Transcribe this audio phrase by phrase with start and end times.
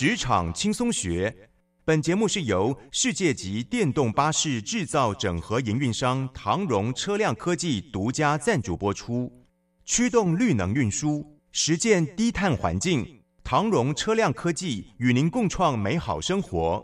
[0.00, 1.36] 职场轻松学，
[1.84, 9.30] 本节目是由世界级电动巴士制造整合营运商唐荣车辆科技独家赞助播出。
[9.84, 16.82] 驱动绿能运输，实践低碳环境，唐荣车辆科技与您共创美好生活。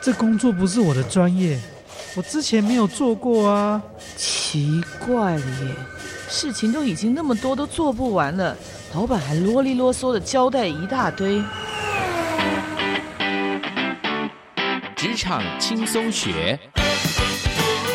[0.00, 1.60] 这工作不是我的专业，
[2.16, 3.82] 我之前没有做过啊。
[4.16, 5.76] 奇怪了耶，
[6.30, 8.56] 事情都已经那么多，都做不完了，
[8.94, 11.42] 老板还啰里啰嗦的交代一大堆。
[14.94, 16.58] 职场轻松学，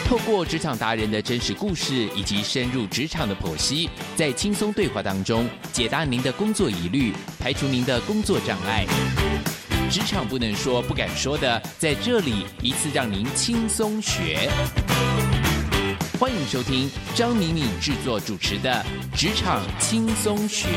[0.07, 8.83] 透过职场达人的真实故事以及深入职场的剖析，在轻松对话当中解答您的工作疑虑，排除您的工作障碍。
[9.91, 14.49] 职场不能说、不敢说的，在这里一次让您轻松学。
[16.19, 18.83] 欢迎收听张敏敏制作主持的
[19.15, 20.67] 《职场轻松学》。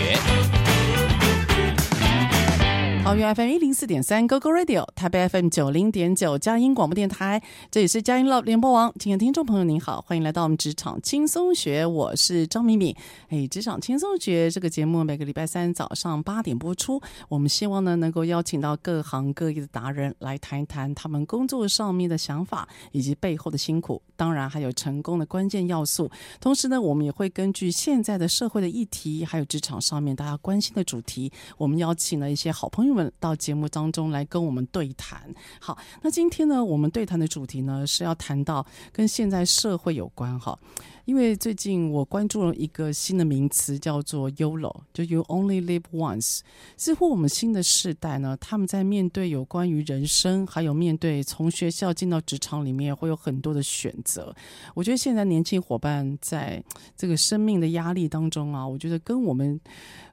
[3.10, 8.94] 桃园 FM 一零四点三 GoGo Radio，台北 FM 九零点九佳音广播电台，这里是佳音 Love 联播网。
[9.00, 12.94] 亲爱的听众朋友，您好，欢迎来到我们职场轻松学，我是张敏敏。
[13.30, 17.02] 哎，职场轻松学这个节目每个礼拜三早上八点播出。
[17.28, 26.08] 我们希望呢，能够邀请到各行各业的达人来谈一谈他们工作上面的想法以及背后的辛苦，当然还有成功的关键要素。
[26.40, 32.99] 同时呢，我们也会根据现在的社会的议题，还有职场上面大家关心的主题，我们邀请了一些好朋友。
[33.20, 35.32] 到节目当中来跟我们对谈。
[35.60, 40.58] 好，那今天呢，我们对谈的主题呢是要谈到跟现在社会有关哈。
[41.06, 46.40] 因为最近我关注了一个新的名词，叫做 YOLO，就 You Only Live Once。
[46.76, 54.32] 似乎我们新的世代呢，他们在面对有关于人生，还有面对从学校进到职场里面，会有很多的选择。
[54.72, 56.62] 我觉得现在年轻伙伴在
[56.96, 59.58] 这个生命的压力当中啊，我觉得跟我们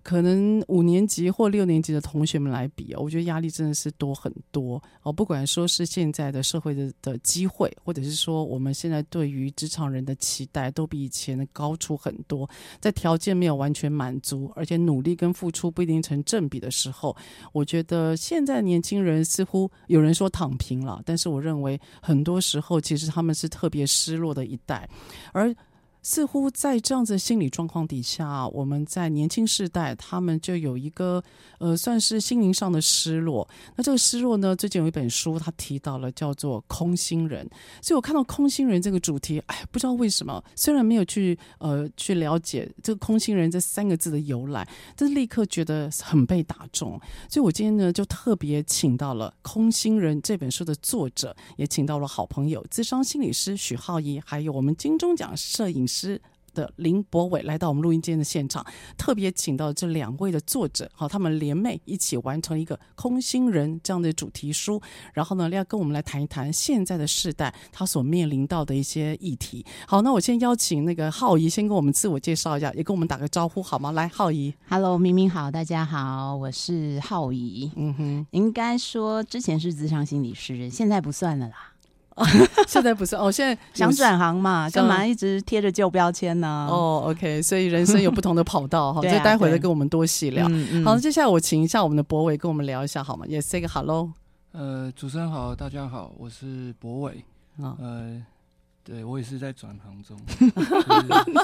[0.07, 5.11] 可能五年级或六年级的同学们来比啊，我觉得压力真的是多很多哦。
[5.11, 17.13] 不管说是现在的社会的的机会，或者是说我们现在对于职场人的期待，都比以前的高出很多，在条件没有完全满足，而且努力跟付出不一定成正比的时候，
[17.51, 24.89] 我觉得现在年轻人似乎有人说躺平了，但是我认为很多时候其实他们是特别失落的一代，
[25.33, 25.53] 而。
[26.07, 31.21] 似乎在这样子的心理状况底下，我们在年轻世代，他们就有一个
[31.59, 33.45] 呃，算是心灵上的失落。
[33.75, 37.45] 那这个失落呢，最近有一本书，他提到了叫做“空心人”。
[37.83, 44.65] 所以我看到“空心人”这个主题，哎，不知道为什么，虽然没有去呃去了解这个“空心人”这三个字的由来，
[44.95, 46.91] 但是立刻觉得很被打中。
[47.29, 55.96] 所以我今天呢，就特别请到了《空心人》这本书的作者，也请到了好朋友智商心理师许皓宜，还有我们金钟奖摄影师。
[55.97, 56.21] 师
[56.53, 58.65] 的林博伟来到我们录音间的现场，
[58.97, 64.81] 特别请到这两位的作者，好，他们联袂一起完成一个《空心人》这样的主题书，
[65.13, 69.63] 然后呢，要跟我们来谈一谈现在的世代他所面临到的一些议题。
[69.87, 73.91] 好，那我先邀请那个浩怡先跟我们自我介绍一下，也跟我们打个招呼好吗？
[73.91, 77.71] 来，浩怡，Hello，明明好，大家好，我是浩怡。
[77.75, 81.73] 嗯哼，应该说之前是咨商心理师，现在不算了啦。
[82.67, 86.67] 现在不是哦，现在想转行嘛，干嘛一直贴着旧标签呢？
[86.69, 90.47] 哦，OK，所以人生有不同的跑道 哈，这待会再跟我们多细聊。
[90.83, 93.25] 好，接下来我请一下我们的博伟跟我们聊一下好吗？
[93.27, 94.11] 也 say 个 hello。
[94.51, 97.23] 呃，主持人好，大家好，我是柏纬。
[97.59, 98.23] 呃。
[98.89, 100.17] 对，我也是在转行中，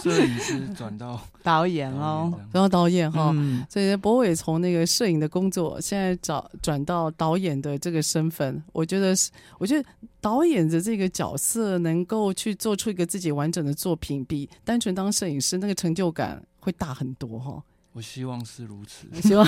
[0.01, 3.31] 摄影师转到 导演哦，转到导演哈。
[3.33, 9.85] 嗯、所以博伟从那个摄影的工作，现在找转到导演的这个身份，我觉得是，我觉得
[10.23, 17.61] 导演的这个角色能够去做出一个自己完整的作品，比单纯当摄影师那个成就感会大很多哈。
[17.91, 19.05] 我希望是如此。
[19.21, 19.45] 希望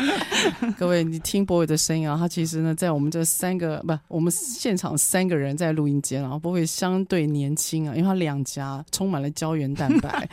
[0.76, 10.28] 各位，你听博伟的声音啊，他其实呢，在我们这三个不，我们现场三个人在录音间啊，博伟相对年轻啊，因为他两颊充满了胶原蛋白，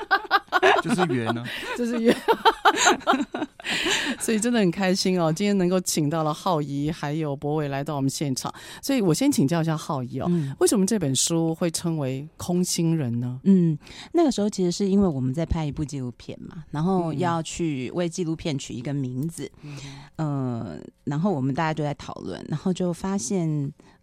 [0.82, 1.44] 就是圆呢，
[1.76, 2.16] 就是圆。
[4.20, 8.52] 所以真的很开心哦，今天能够请到了浩怡还有博伟来到我们现场。
[8.80, 13.40] 所以我先请教一下浩怡哦，嗯、为什么这本书会称为空心人呢？
[13.44, 13.76] 嗯，
[14.12, 19.50] 那个时候其实是因为我们在拍一部纪录片嘛，然后要去为纪录片取一个名字，
[20.16, 23.48] 嗯、呃，然后我们大家就在讨论，然后就发现，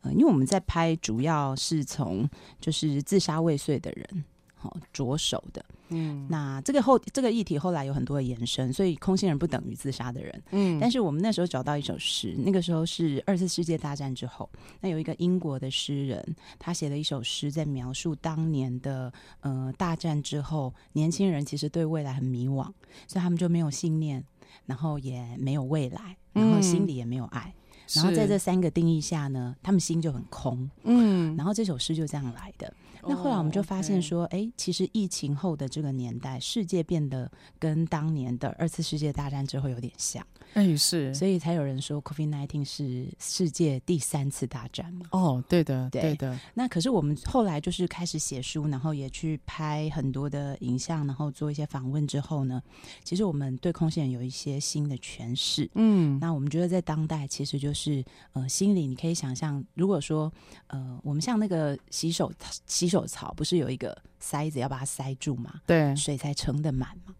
[0.01, 2.29] 呃，因为我们在拍主要是从
[2.59, 4.25] 就是自杀未遂的人。
[4.55, 14.49] 好着手的，嗯，那这个后这个议题后来有很多的延伸，所以空心人不等于自杀的人，嗯，但是我们那时候找到一首诗，那个时候是二次世界大战之后，
[14.81, 22.63] 那有一个英国的诗人，他写了一首诗，在描述当年的呃大战之后，年轻人其实对未来很迷惘，
[23.07, 24.23] 所以他们就没有信念，
[24.65, 32.73] 然后也没有未来，然后心里也没有爱，嗯，然后在这三个定义下呢，他们心就很空，嗯，然后这首诗就这样来的。
[33.07, 37.29] 那后来我们就发现说，哎、oh, 其实疫情后的这个年代，世界变得
[37.59, 40.25] 跟当年的二次世界大战之后有点像。
[40.53, 45.07] 哎、欸，是，所以才有人说 COVID-19 是世界第三次大战嘛。
[45.11, 46.39] 哦，oh, 对的，对，对的。
[46.53, 52.61] 那可是我们后来就是开始写书，然后也去拍很多的影像，然后做一些访问之后呢，
[53.03, 55.67] 其实我们对空心人有一些新的诠释。
[55.73, 60.31] 嗯，那我们觉得在当代，其实就是呃，心里你可以想象，如果说
[60.67, 62.31] 呃，我们像那个洗手
[62.67, 65.61] 洗手槽，不是有一个塞子要把它塞住嘛？
[65.65, 67.15] 对，水才盛得满嘛。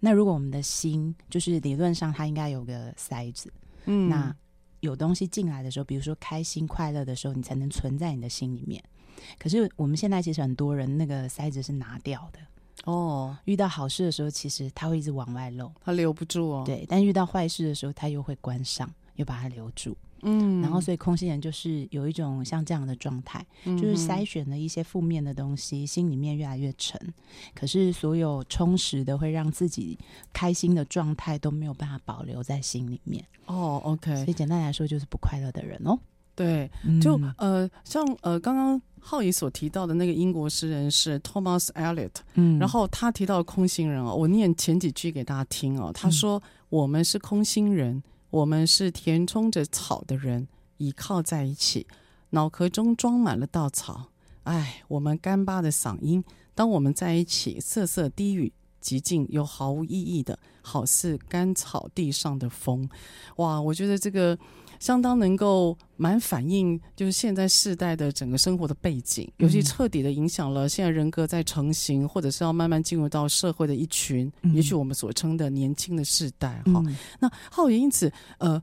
[0.00, 3.50] 那如果我们的心，就是理论上它应该有个塞子，
[3.86, 4.34] 嗯，那
[4.80, 8.82] 有东西进来的时候，比如说开心快乐的时候，你才能存在你的心里面。
[9.38, 12.38] 可是我们现在其实很多人那个塞子是拿掉的
[12.84, 16.62] 哦，遇到好事的时候，其实它会一直往外漏，它留不住哦。
[16.66, 19.96] 对，但遇到坏事的时候，它又会关上，又把它留住。
[20.24, 27.00] 嗯，然后所以空心人就是有一种像这样的状态，嗯、就是筛选了一些负面的东西，心里面越来越沉。
[27.54, 29.98] 可是所有充实的会让自己
[30.32, 33.24] 开心的状态都没有办法保留在心里面。
[33.46, 34.14] 哦，OK。
[34.16, 35.98] 所以简单来说就是不快乐的人哦。
[36.34, 36.68] 对，
[37.00, 45.92] 就、嗯、呃像呃刚刚浩宇所提到的那个英国诗人是 Thomas Eliot，嗯，然后他提到空心人哦，我念前几句给大家听哦。
[45.94, 48.02] 他说：“嗯、我们是空心人。”
[48.34, 50.48] 我们是填充着草的人，
[50.78, 51.86] 倚靠在一起，
[52.30, 54.08] 脑壳中装满了稻草。
[54.42, 62.88] 唉，我们干巴的嗓音，当我们在一起，瑟瑟低语，极静又毫无意义的，好似干草地上的风。
[63.36, 64.36] 哇，我觉得这个。
[64.78, 76.82] 相当能够蛮反映，就是现在世代的整个生活的背景，尤其彻底的影响了现在人格在成型，或者是要慢慢进入到社会的一群，也许我们所称的年轻的世代哈。
[76.86, 78.62] 嗯、那浩也因此呃。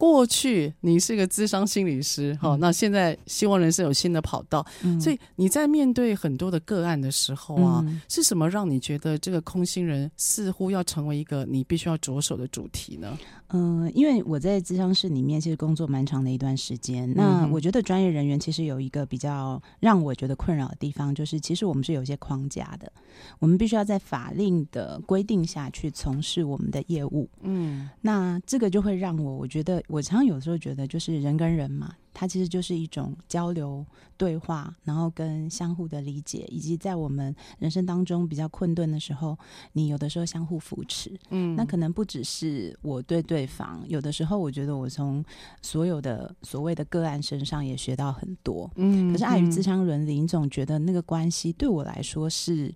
[0.00, 13.18] 过去你是个资商心理师，好、嗯，那现在希望人生有新的跑道，嗯、所以你在面对很多的个案的时候啊，嗯、是什么让你觉得这个空心人似乎要成为一个你必须要着手的主题呢？
[13.48, 22.90] 嗯、呃，因为我在资商室里面其实工作蛮长的一段时间，那我觉得专业人员其实有一个比较让我觉得困扰的地方，就是其实我们是有一些框架的，
[23.38, 29.82] 我们必须要在法令的规定下去从事我们的业务，嗯，那这个就会让我我觉得。
[29.90, 33.84] 我常常有时候觉得，就是人跟人嘛，它其实就是一种交流、
[34.16, 39.36] 对话，然后跟相互的理解，以及在我们人生当中比较困顿的时候，
[39.72, 41.12] 你有的时候相互扶持。
[41.30, 45.24] 嗯，那可能不只是我对对方，有的时候我觉得我从
[45.60, 48.70] 所有的所谓的个案身上也学到很多。
[48.76, 52.72] 嗯，可是碍于自相伦理，你总觉得那个关系对我来说是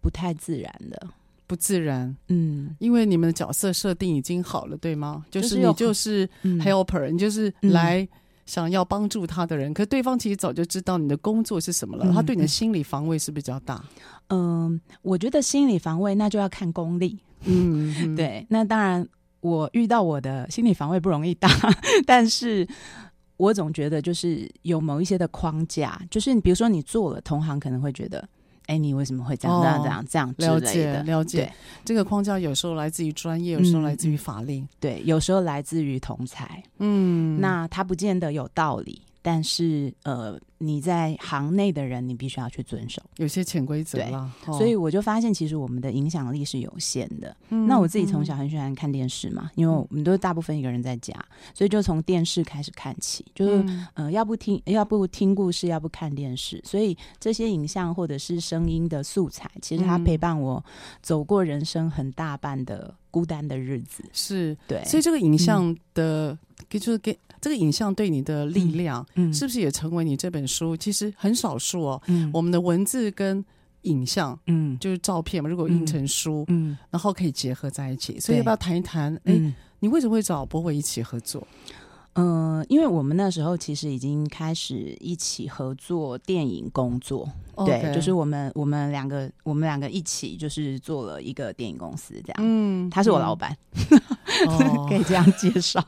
[0.00, 1.08] 不太自然的。
[1.50, 5.24] 不自然，嗯，因为你们的角色设定已经好了，对吗？
[5.32, 8.08] 就是你就是 helper，、嗯、你就是来
[8.46, 9.72] 想要帮助他的人。
[9.72, 13.84] 嗯、可对方其实早就知道你的工作是什么了，嗯、他对你的心理防卫是比较大。
[14.28, 17.18] 嗯，我觉得心理防卫那就要看功力。
[17.46, 18.46] 嗯，嗯对。
[18.48, 19.04] 那当然，
[19.40, 21.50] 我遇到我的心理防卫不容易大，
[22.06, 22.64] 但是
[23.36, 28.28] 我总觉得就是有某一些的框架，就是你比如说你做了，同行可能会觉得。
[28.70, 31.52] 哎，你为什么会这样、哦、这样这样这样了解了解，
[31.84, 39.02] 这个框架有时候来自于专业，有时候来自于法令，嗯、对，有时候来自于同才，嗯，那它不见得有道理。
[39.22, 44.30] 但是，呃，你在行内的人，你必须要去遵守，有些潜规则了。
[44.44, 47.34] 所以我就发现，其实我们的影响力是有限的。
[47.48, 51.14] 嗯、那我自己从小很喜欢看电视嘛，嗯、因为我们都是大部分一个人在家，
[51.54, 56.62] 所以就从电视开始看起，就是、嗯、呃，要不听，要不听故事，要不看电视。
[56.62, 60.62] 所以这些影像或者是声音的素材，其实它陪伴我
[61.00, 64.04] 走过人生很大半的孤单的日子。
[64.12, 66.38] 是对，所以这个影像的，
[66.68, 67.18] 就是给。
[67.42, 70.74] 这个影像对你的力量，嗯，是不是也成为你这本书？
[70.74, 72.02] 嗯、其实很少数哦。
[72.06, 73.44] 嗯，我们的文字跟
[73.82, 79.14] 影像，嗯，就是照片嘛，如果印成书，嗯，然后可以结合在一起，所以要不要谈一谈？
[79.24, 81.46] 哎、嗯，你为什么会找博伟一起合作？
[82.14, 87.28] 嗯、呃，因为我们那时候其实已经开始一起合作电影工作.
[87.66, 93.54] 对，就是我们我们两个我们两个一起就是做了一个电影公司这样，嗯，他是我老板，
[94.48, 95.78] 嗯、 可以这样介绍，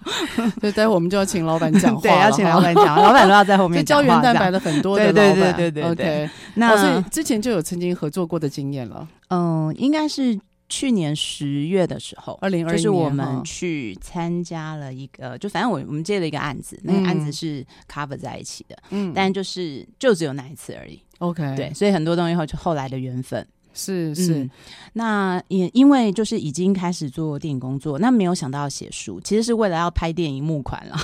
[0.60, 10.38] 所以待会我们就要请老板讲话， 对，要请老板讲，老板都要在后 面讲胶原蛋白的很多对对对对对，OK，那、哦、所以之前就有曾经合作过的经验了，嗯，应该是。
[10.72, 23.46] 去年十月的时候，二零二一年，就是我们去参加了一个，就反正我我们接了一个案子，那个案子是 cover 在一起的，嗯，但就是就只有那一次而已，OK，对，所以很多东西后就后来的缘分。
[23.74, 24.50] 是是、嗯，
[24.94, 30.96] 那也因为就是已经开始做电影工作，那没有想到要写书，其实是为了要拍电影募款了。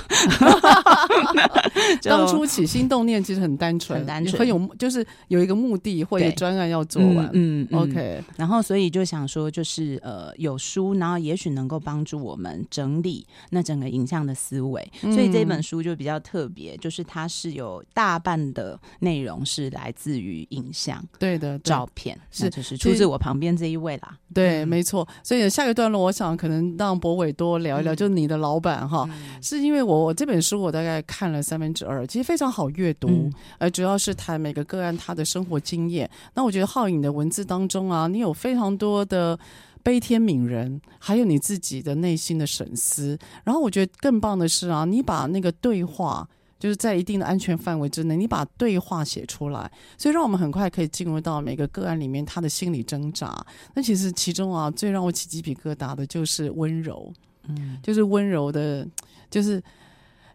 [2.03, 7.29] 当初起心动念其实很单纯，很单纯，很有就是有一个目的或者专案要做完。
[7.33, 8.23] 嗯，嗯，OK。
[8.37, 14.87] 然后所以就想说，就是呃有书，然后也许能够帮助我们整理那整个影像的思维。
[15.01, 22.49] 嗯、所以这本书就比较特别，就是它是有大半的内容是来自于影像，对的照片是。
[22.61, 25.07] 就是出自我旁边这一位啦，对，没错。
[25.23, 36.09] 所以下个段落，我想可能让博伟多聊一聊，嗯、就你的老板哈、嗯，是因为我我这本书我大概看了三分之二，其实非常好阅读，嗯、而主要是谈每个个案他的生活经验。
[36.33, 39.39] 那我觉得浩影的文字当中啊，你有非常多的
[39.81, 43.17] 悲天悯人，还有你自己的内心的审思。
[43.43, 46.27] 然后我觉得更棒的是啊，你把那个对话。
[46.59, 53.33] 就是在一定的安全范围之内，你把对话写出来，所以让我们很快可以进入到每个个案里面他的心理挣扎。
[53.73, 57.11] 那其实其中啊，最让我起鸡皮疙瘩的就是温柔，
[57.47, 58.85] 嗯，就是温柔的，
[59.31, 59.63] 就是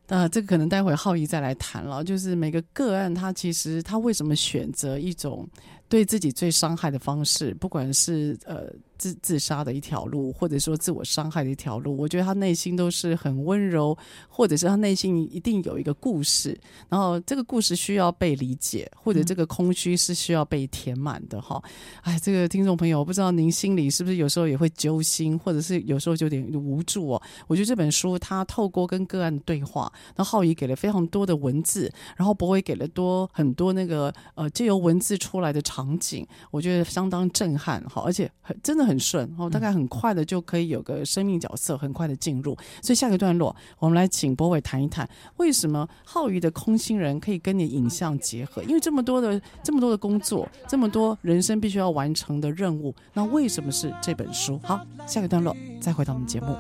[0.07, 2.03] 呃，这个可能待会皓引再来谈了。
[2.03, 5.47] 就是每个个案，他其实他为什么选择一种
[5.89, 8.73] 对自己最伤害的方式，不管是呃。
[8.99, 13.97] 自自杀的一条路，或者说自我伤害的一条路，我觉得他内心都是很温柔，
[14.29, 16.59] 或者是他内心一定有一个故事，
[16.89, 21.61] 然后这个故事需要被理解，或者这个空虚是需要被填满的哈。
[22.03, 27.23] 哎，这个听众朋友，我不知道您心里是不是有时候也会揪心，或者是有时候就有点无助哦。
[27.49, 38.84] 我觉得这本书它透过跟个案对话，那浩宇给了非常多的文字，然后博伟给了多很多那个呃借由文字出来的场景，我觉得相当震撼哈，而且很真的。
[38.85, 54.61] 很顺，然后大概很快的就可以有个生命角色很快的进入，所以下个段落，我们来请博伟谈一谈，为什么浩宇的空心人可以跟你影像结合，因为这么多的这么多的工作，这么多人生必须要完成的任务，那为什么是这本书？
[54.63, 56.57] 好，下个段落，再回到我们节目。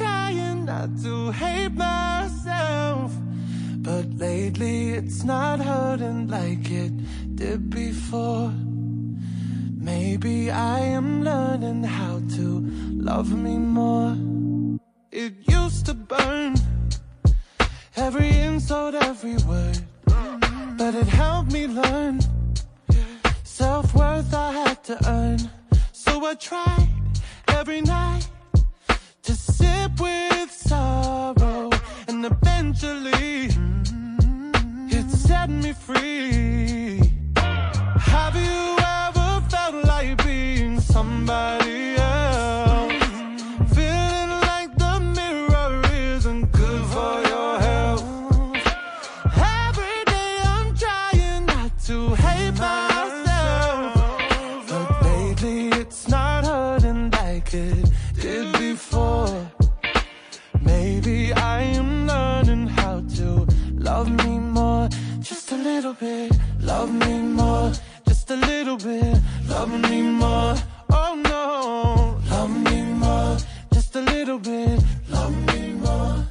[0.00, 3.12] trying not to hate myself.
[3.88, 6.92] But lately it's not hurting like it
[7.36, 8.52] did before.
[9.90, 12.46] Maybe I am learning how to
[13.10, 14.16] love me more.
[15.12, 16.54] It used to burn
[17.96, 19.80] every insult, every word.
[20.80, 22.20] But it helped me learn
[23.44, 25.40] self worth I had to earn.
[25.92, 26.88] So I tried
[27.48, 28.19] every night
[29.70, 31.70] sip with sorrow,
[32.08, 34.88] and eventually mm-hmm.
[34.90, 37.00] it set me free.
[38.14, 38.62] Have you
[39.00, 41.59] ever felt like being somebody?
[68.82, 70.54] Love me more,
[70.90, 72.18] oh no.
[72.30, 73.36] Love me more,
[73.74, 74.80] just a little bit.
[75.10, 76.24] Love me more.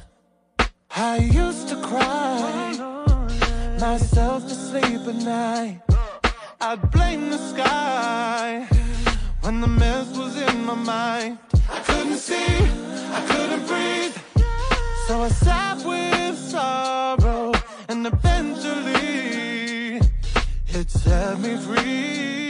[0.96, 2.72] I used to cry
[3.78, 5.80] myself to sleep at night.
[6.60, 8.66] I blame the sky
[9.42, 11.38] when the mess was in my mind.
[11.70, 12.56] I couldn't see,
[13.18, 14.16] I couldn't breathe.
[15.06, 17.52] So I sat with sorrow
[17.88, 19.39] and eventually.
[20.72, 22.49] It set me free.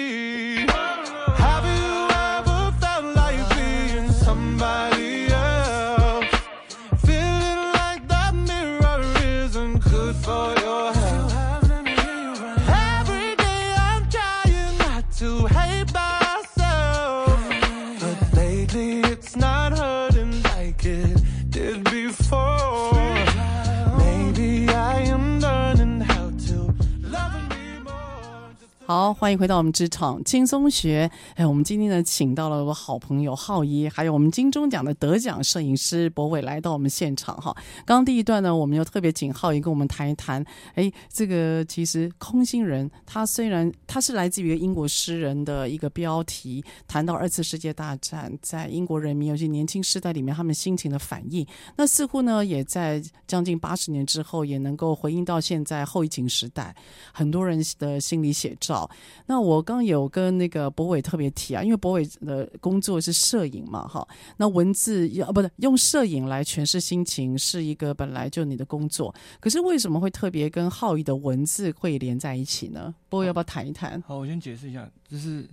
[29.00, 31.10] 好，欢迎回到我们职场轻松学。
[31.34, 37.50] 哎，我们今天呢，请到了我好朋友浩一，还有我们金钟奖的得奖摄影师博伟来到我们现场哈。
[37.86, 40.44] 刚刚第一段呢，我们又特别请浩一跟我们谈一谈。
[40.74, 56.76] 哎，这个其实空心人，他虽然他是来自于英国诗人的一个标题，谈到二次世界大战在英国人民，尤其年轻世代里面他们心情的反应，那似乎呢，也在将近八十年之后，也能够回应到现在后疫情时代
[57.14, 58.89] 很多人的心理写照。
[59.26, 64.06] 那我刚有跟那个博伟特别提啊，因为博伟的工作是摄影嘛，哈，
[64.36, 69.14] 那文字要不是用摄影来诠释心情，是一个本来就你的工作。
[69.40, 72.94] 可是为什么会特别跟浩宇的文字会连在一起呢？
[73.08, 74.00] 博伟要不要谈一谈？
[74.06, 75.48] 好，我先解释一下，就是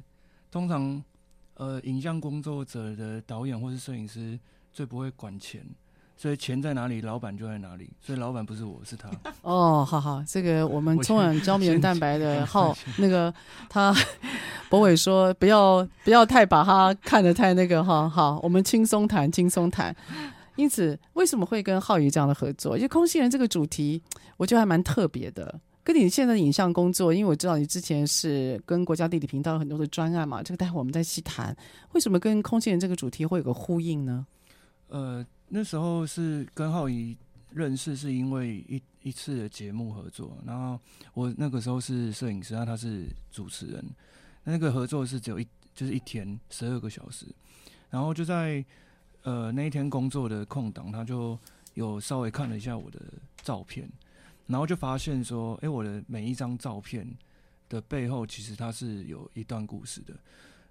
[0.52, 1.04] 通常
[1.56, 4.40] 呃，影像工作者的导演或是摄影师
[4.72, 5.66] 最不会管钱。
[6.20, 7.88] 所以钱在哪里，老板就在哪里。
[8.02, 9.08] 所以老板不是我，是他。
[9.44, 13.32] 哦，好好，这个我们充满胶原蛋白的号，那个
[13.70, 13.96] 他
[14.68, 18.10] 博伟说不要不要太把他看得太那个哈。
[18.10, 19.96] 好，我们轻松谈，轻松谈。
[20.56, 22.76] 因此，为什么会跟浩宇这样的合作？
[22.76, 24.02] 因为空心人这个主题，
[24.38, 25.60] 我觉得还蛮特别的。
[25.84, 31.56] 跟你现在的影像工作，因为我知道你之前是跟国家地理频道有很多的专案嘛，这个待会我们再细谈。
[31.92, 34.26] 为什么跟空心人这个主题会有个呼应呢？
[34.90, 35.24] 呃。
[35.50, 37.16] 那时候是跟浩一
[37.52, 40.38] 认识，是因为一一次的节目合作。
[40.46, 40.78] 然后
[41.14, 43.84] 我那个时候是摄影师，他他是主持人。
[44.44, 47.26] 那个合作是只有一就是一天十二个小时。
[47.90, 48.64] 然后就在
[49.24, 51.40] 呃那一天工作的空档，他就
[51.76, 53.00] 有稍微看了一下我的
[53.42, 53.90] 照片，
[54.48, 57.10] 然后就发现说，哎、我的每一张照片
[57.70, 60.14] 的背后其实它是有一段故事的。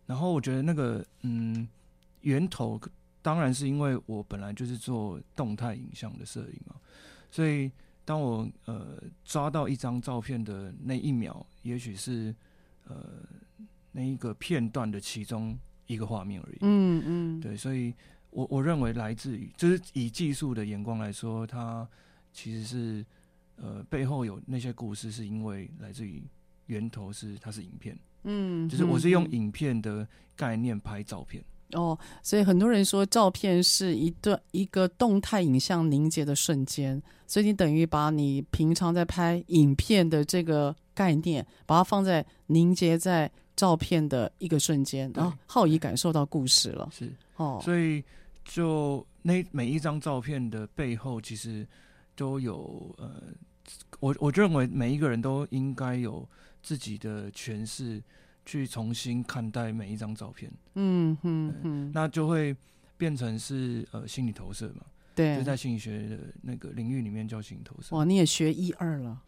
[0.05, 1.67] 然后我觉得那个嗯
[2.21, 2.79] 源头。
[3.27, 6.77] 当然是因为我本来就是做动态影像的摄影嘛，
[7.29, 7.69] 所以
[8.05, 12.33] 当我呃抓到一张照片的那一秒，也许是
[12.85, 13.25] 呃
[13.91, 15.59] 那一个片段的其中
[15.89, 16.59] 一个画面而已。
[16.61, 17.93] 嗯嗯，对，所以
[18.31, 21.85] 我我认为来自于就是以技术的眼光来说，它
[22.33, 23.05] 其实是
[23.57, 26.23] 呃背后有那些故事，是因为来自于
[26.67, 27.99] 源头是它是影片。
[28.23, 31.43] 嗯，就是我是用影片的概念拍照片。
[31.73, 46.89] 哦，所以很多人说照片是一段一个动态影像凝结的瞬间，所以你等于把你平常在拍影片的这个概念，把它放在凝结在照片的一个瞬间，然后浩一感受到故事了。
[46.93, 48.05] 是哦，所以
[48.45, 51.67] 就那每一张照片的背后，其实
[52.15, 53.21] 都有呃，
[53.99, 56.27] 我我认为每一个人都应该有
[56.63, 58.01] 自己的诠释。
[58.47, 62.57] 去重新看待每一张照片，嗯嗯嗯，那就会
[62.97, 64.83] 变成是呃心理投射嘛，
[65.17, 67.97] 对，就在心理学的那个领域里面叫心理投射。
[67.97, 69.21] 哇，你也学一二了，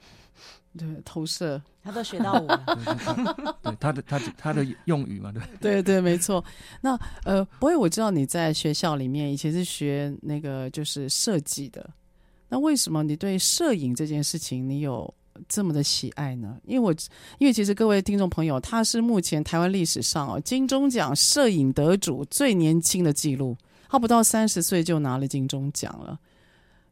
[0.79, 6.45] 对，投射，他都学到我了， 对，他的他他的用语嘛，对，对对，没错。
[6.81, 11.91] 那呃，不会我知道你在学校里面以前是学那个就是设计的，
[12.49, 15.13] 那为什么你对摄影这件事情你有？
[15.49, 16.59] 这么的喜爱呢？
[16.65, 16.95] 因为我
[17.39, 23.57] 因为其实各位听众朋友，他是目前台湾历史上哦金钟奖摄影得主最年轻的记录，
[23.89, 26.19] 他不到三十岁就拿了金钟奖了。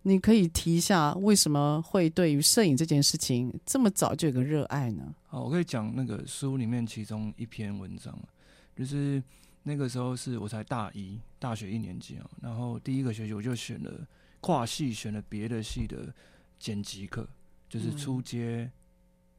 [0.03, 5.13] 你可以提一下为什么会对于摄影这件事情这么早就有个热爱呢？
[5.27, 8.17] 好，我可以讲那个书里面其中一篇文章，
[8.77, 9.21] 就是
[9.65, 14.07] 那个时候是我才大一，大学一年级啊，然后第一个学期我就选了
[14.41, 16.15] 跨系，选了别的系的
[16.61, 17.29] 剪辑课。
[17.69, 18.71] 就是初阶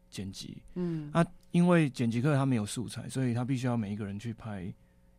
[0.09, 4.73] 剪辑，嗯，啊，因为剪辑课他没有素材，所以他必须要每一个人去拍，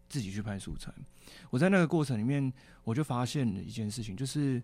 [0.08, 0.92] 自己去拍素材。
[1.50, 2.52] 我在那个过程里面，
[2.84, 4.62] 我就发现了一件事情，就是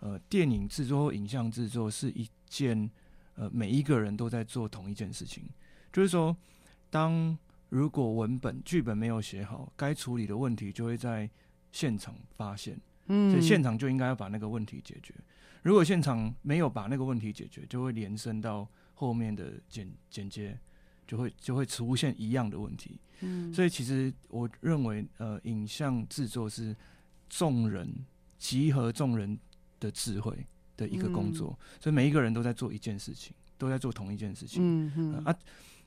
[0.00, 2.90] 呃，电影制作影像制作是一件
[3.34, 5.44] 呃，每一个人都在做同一件事情，
[5.92, 6.36] 就是说，
[6.90, 7.36] 当
[7.68, 11.30] 如果文本剧本没有写好，该处理的问题就会在
[11.70, 12.76] 现场发现，
[13.06, 15.14] 嗯，所以现场就应该要把那个问题解决。
[15.62, 20.58] 如果现场没有把那个问题解决，就会延伸到后面的剪剪接，
[21.06, 22.98] 就会就会出现一样的问题。
[23.20, 26.74] 嗯，所以其实我认为，呃，影像制作是
[27.28, 27.92] 众人
[28.38, 29.38] 集合众人
[29.78, 30.46] 的智慧
[30.78, 34.62] 的一个工作，嗯，所以每一个人都在做一件事情，都在做同一件事情。
[34.62, 35.38] 嗯嗯，呃，啊，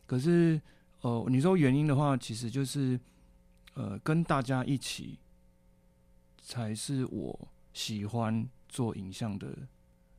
[0.06, 0.62] 可是
[1.02, 3.00] 呃，你说原因的话，其实就是
[3.74, 5.18] 呃，跟大家一起
[6.40, 8.48] 才是我喜欢。
[8.74, 9.48] 做影像的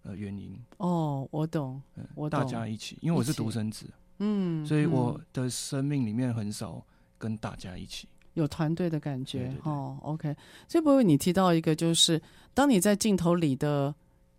[0.04, 1.82] 呃原因哦，我懂，
[2.14, 3.84] 我，大家一起，因为我是独生子，
[4.20, 6.80] 嗯，所以我的生命里面很少
[7.18, 9.98] 跟大家一起有团队的感觉哦。
[10.02, 10.34] OK，
[10.68, 12.22] 所以柏纬你提到一个，就是
[12.54, 13.92] 当你在镜头里的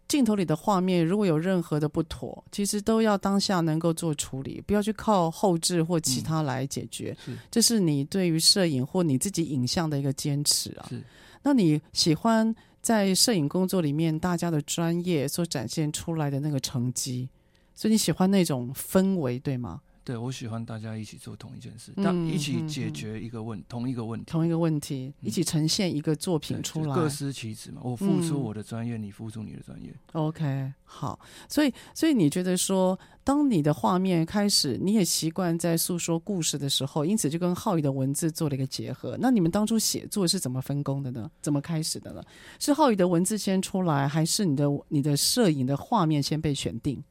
[0.07, 7.11] 镜头里的画面如果有任何的不妥，其实都要当下能够做处理，不要去靠后置或其他来解决。
[7.27, 10.85] 嗯、是，这是你对于摄影或你自己影像的一个坚持啊。
[10.89, 11.03] 是，
[11.43, 17.29] 那你喜欢在摄影工作里面大家的专业所展现出来的那个成绩，
[17.73, 19.81] 所以你喜欢那种氛围，对吗？
[20.05, 27.81] 对，我喜欢大家一起做同一件事，但一起解决一个问、嗯、同一个问题，同一个问题，一起呈现一个作品出来，各司其职嘛。
[27.83, 29.91] 我付出我的专业，嗯、你付出你的专业。
[30.13, 39.17] OK，好，所以所以你觉得说，当你的画面开始，你也习惯在诉说故事的时候，因此就跟浩宇的文字做了一个结合。
[39.19, 41.27] 那你们当初写作是怎么分工的呢？
[41.41, 42.21] 怎么开始的呢？
[42.59, 47.03] 是浩宇的文字先出来，还是你的你的摄影的画面先被选定？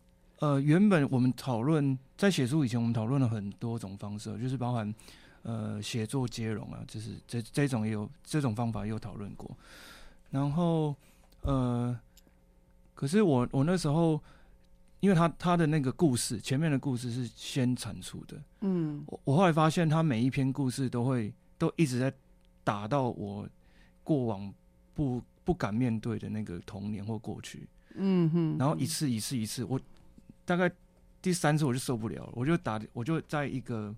[0.44, 4.94] 呃，原本我们讨论在写书以前，我们讨论了很多种方式，就是包含
[5.42, 9.50] 呃写作接龙啊，就是这这种也有这种方法也有讨论过。
[10.30, 10.94] 然后
[11.40, 11.98] 呃，
[12.94, 14.20] 可是我我那时候，
[15.00, 22.12] 因为他他的那个故事前面的故事是先产出的，嗯，我我后来发现他每一篇故事都会都一直在
[22.62, 23.48] 打到我
[24.02, 24.52] 过往
[24.92, 29.80] 不不敢面对的那个童年或过去，嗯哼，然后一次一次一次我。
[30.44, 30.70] 大概
[31.22, 33.94] 第三次我就受不了了，我就打，我就在一个，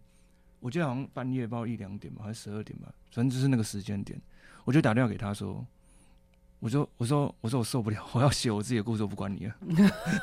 [0.61, 4.21] 我记得好像半夜不知道一两点吧，还是十二点吧，反正就是那个时间点，
[4.65, 5.67] 我就打电话给他说，
[6.61, 9.55] 我说我说我说我受不了，我要写我自己的故事，我不管你了。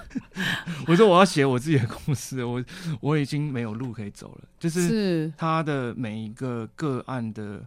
[0.88, 2.64] 我说我要写我自己的故事，我
[3.02, 7.66] 我已经没有路可以走了，就是他的每一个个案的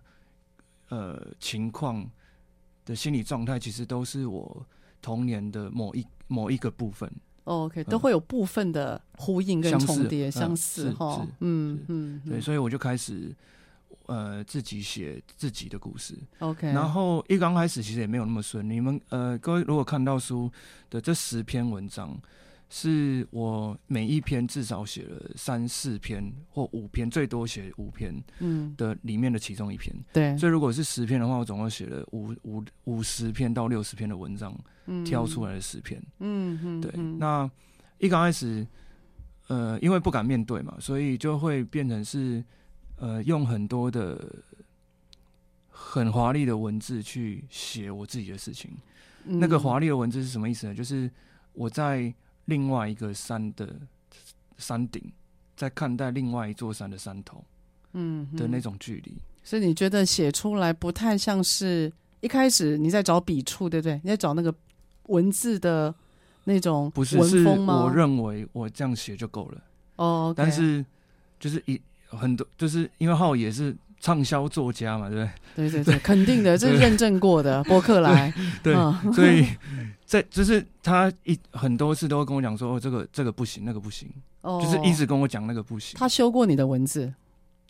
[0.89, 2.09] 呃情况
[2.85, 4.67] 的心理状态，其实都是我
[5.03, 7.11] 童年的某一某一个部分。
[7.47, 13.33] OK，都会有部分的呼应跟重叠，相似哈，嗯嗯，对，所以我就开始
[14.07, 16.19] 呃自己写自己的故事。
[16.41, 18.69] OK，然后一刚开始其实也没有那么顺。
[18.69, 20.51] 你们呃各位如果看到书
[20.91, 22.21] 的这十篇文章，
[22.69, 29.95] 是我每一篇至少写了三四篇或五篇，最多写五篇，嗯的里面的其中一篇。
[30.13, 34.53] 对，所以如果是十篇的话，我总共写了五五五十篇到六十篇的文章。
[35.05, 36.93] 挑出来的诗篇，嗯嗯，对。
[37.19, 37.51] 那
[37.99, 38.67] 一刚开始，
[39.49, 42.45] 呃，因为不敢面对嘛，所以就会变成是，
[42.97, 44.23] 呃，用很多的
[45.69, 48.71] 很华丽的文字去写我自己的事情。
[49.25, 50.75] 嗯、那个华丽的文字是什么意思呢？
[50.75, 51.11] 就是
[51.53, 52.13] 我在
[52.45, 53.75] 另外一个山的
[54.59, 55.03] 山顶，
[55.57, 57.45] 在看待另外一座山的山头，
[57.95, 59.17] 嗯的那种距离。
[59.43, 64.01] 所以你觉得写出来不太像是一开始你在找笔触，对不对？
[64.05, 64.55] 你在找那个。
[65.09, 65.95] 文字的
[66.45, 66.91] 那种？
[66.91, 69.63] 不是，是我认为我这样写就够了。
[69.97, 70.85] 哦，但是
[71.41, 75.71] 就是一很多，就是因为浩也是畅销作家嘛，对不对？
[75.71, 77.63] 对对对，肯定的， 这是认证过的。
[77.65, 78.75] 博客来，对，
[79.13, 79.47] 所以
[80.05, 84.09] 在就是他一很多次都会跟我讲说，哦，这个这个不行，那个不行，
[84.43, 85.99] 哦，就是一直跟我讲那个不行。
[85.99, 87.13] 他修过你的文字，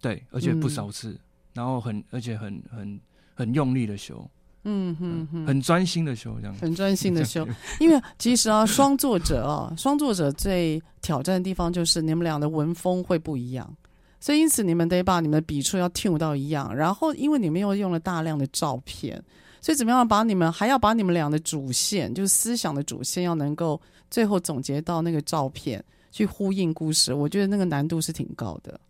[0.00, 1.18] 对，而且不少次，
[1.54, 3.00] 然后很而且很很
[3.34, 4.28] 很用力的修。
[4.68, 7.46] 嗯哼哼，很专心的修这样，很专心的修，
[7.78, 13.72] 因为其实啊，双作者啊，双作者最挑战的地方就是你们俩的文风会不一样，
[14.18, 19.22] 所以因此你们得把你们的笔触要 tune 到一样，然后因为你们又用了大量的照片，
[19.60, 28.80] 所以怎么样把你们还要把你们俩的主线，就是思想的主线，要能够最后总结到那个照片去呼应故事，我觉得那个难度是挺高的。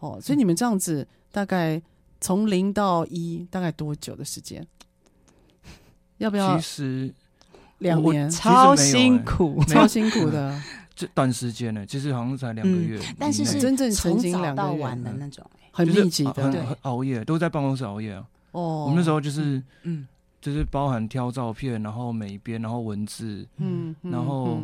[0.00, 1.80] 哦，所以你们这样子大概
[2.20, 4.66] 从零到一大概多久的时间？
[6.20, 6.56] 要不要？
[6.56, 7.12] 其实
[7.78, 10.56] 两年超辛苦，超辛苦的。
[10.94, 13.00] 这短时间呢，其实好像才两个月。
[13.18, 18.26] 但是是真正从早到晚的那种，很密集的，对，熬夜都在办公室熬夜啊。
[18.50, 20.06] 哦，我们那时候就是，嗯，
[20.42, 24.60] 就是包含挑照片，然后美编，然后文字，嗯，然后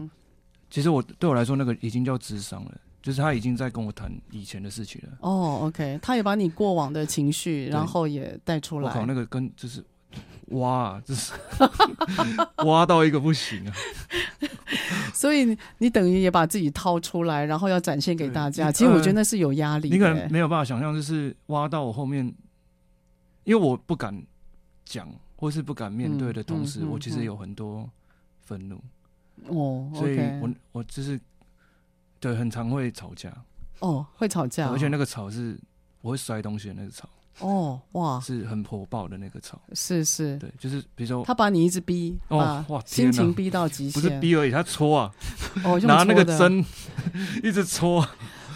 [0.68, 5.16] 其实我对我来说，那个已经叫智商了，就是他已经在跟我谈以前的事情了。
[5.20, 8.88] 哦，OK，他也把你过往的情绪，然后也带出来。
[8.90, 9.82] 我靠，那个跟就是。
[10.46, 11.32] 挖，这是
[12.64, 13.74] 挖到一个不行啊！
[15.12, 18.70] 所以你，你等于也把自己掏出来，然后要展现给大家。
[18.70, 19.96] 其实我觉得那是有压力的。
[19.96, 22.24] 你可能没有办法想象，就是挖到我后面，
[23.44, 24.22] 因为我不敢
[24.84, 27.88] 讲，或是不敢面对的同时，我其实有很多
[28.42, 28.80] 愤怒。
[29.48, 31.18] 哦，所以我我就是
[32.20, 33.32] 对很常会吵架。
[33.80, 35.58] 哦，会吵架，而且那个吵是
[36.00, 37.08] 我会摔东西的那个吵。
[37.40, 45.12] 哦哇，是很火爆的那个吵，是是，对，就是比如说他把你一直逼，哦哇，心情逼到极限，不是逼而已，他戳啊，
[45.64, 46.64] 哦，拿那个针
[47.44, 48.06] 一直戳，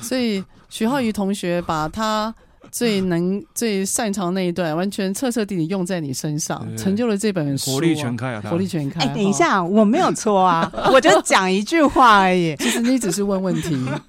[0.01, 2.35] 所以徐浩宇同学把他
[2.71, 8.43] 最能、最擅长那一段，完全彻彻底底用在你身上，成就了这本书、啊，火力全开啊！
[8.49, 9.01] 火力全开。
[9.01, 12.55] 哎、欸，等一下，我没有错啊，我就讲一句话而已。
[12.61, 13.77] 其实你只是问问题。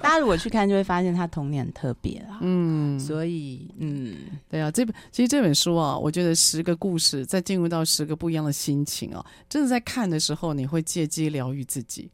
[0.00, 2.38] 大家如果去看，就会发现他童年很特别啊。
[2.40, 4.14] 嗯，所以，嗯，
[4.50, 12.10] 对啊，这本其实这本书啊，我觉得十个故事，再进入到十个不一样的心情啊，真的在看的时候，你会借机疗愈自己。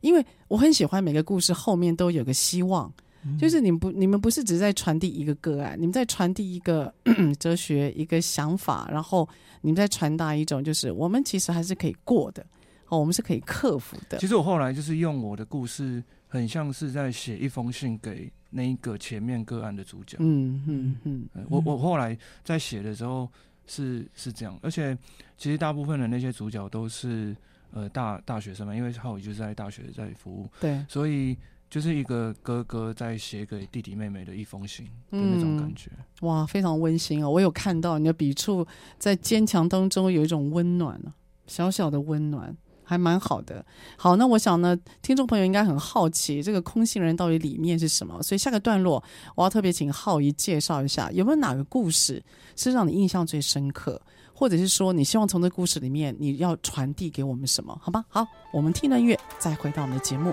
[0.00, 2.92] 因为我很喜欢每个故事后面都有个希望，
[3.24, 6.92] 嗯、就是你们不，你们不是只在传递一个个案，你们在传递一个
[7.38, 9.28] 哲学、一个想法，然后
[9.62, 12.44] 你们在传达一种，就是我们其实还是可以过的，
[12.88, 14.18] 哦，我们是可以克服的。
[14.18, 20.16] 其实我后来就是用我的故事，很像是在写一封信给那一个前面个案的主角。
[20.20, 23.28] 嗯嗯嗯，我我后来在写的时候
[23.66, 24.96] 是是这样，而且
[25.36, 27.36] 其实大部分的那些主角都是。
[27.76, 31.36] 呃，大大学生嘛，因为浩宇就是在大学在服务，对，所以
[31.74, 37.28] 就是一个哥哥在写给弟弟妹妹的一封信的那种感觉，嗯，哇，非常温馨哦！
[37.28, 38.64] 我有看到你的笔触，
[38.96, 41.00] 在坚强当中有一种温暖，
[41.48, 43.66] 小小的温暖，还蛮好的。
[43.96, 49.02] 好，那我想呢，听众朋友应该很好奇这个空心人到底里面是什么，所以下个段落
[49.34, 52.22] 我要特别请浩一介绍一下，有没有哪个故事
[52.54, 54.00] 是让你印象最深刻？
[54.32, 57.76] 或者是说，你希望从这故事里面你要传递给我们什么？
[57.82, 60.32] 好吧，好，我们听了音乐，再回到我们的节目。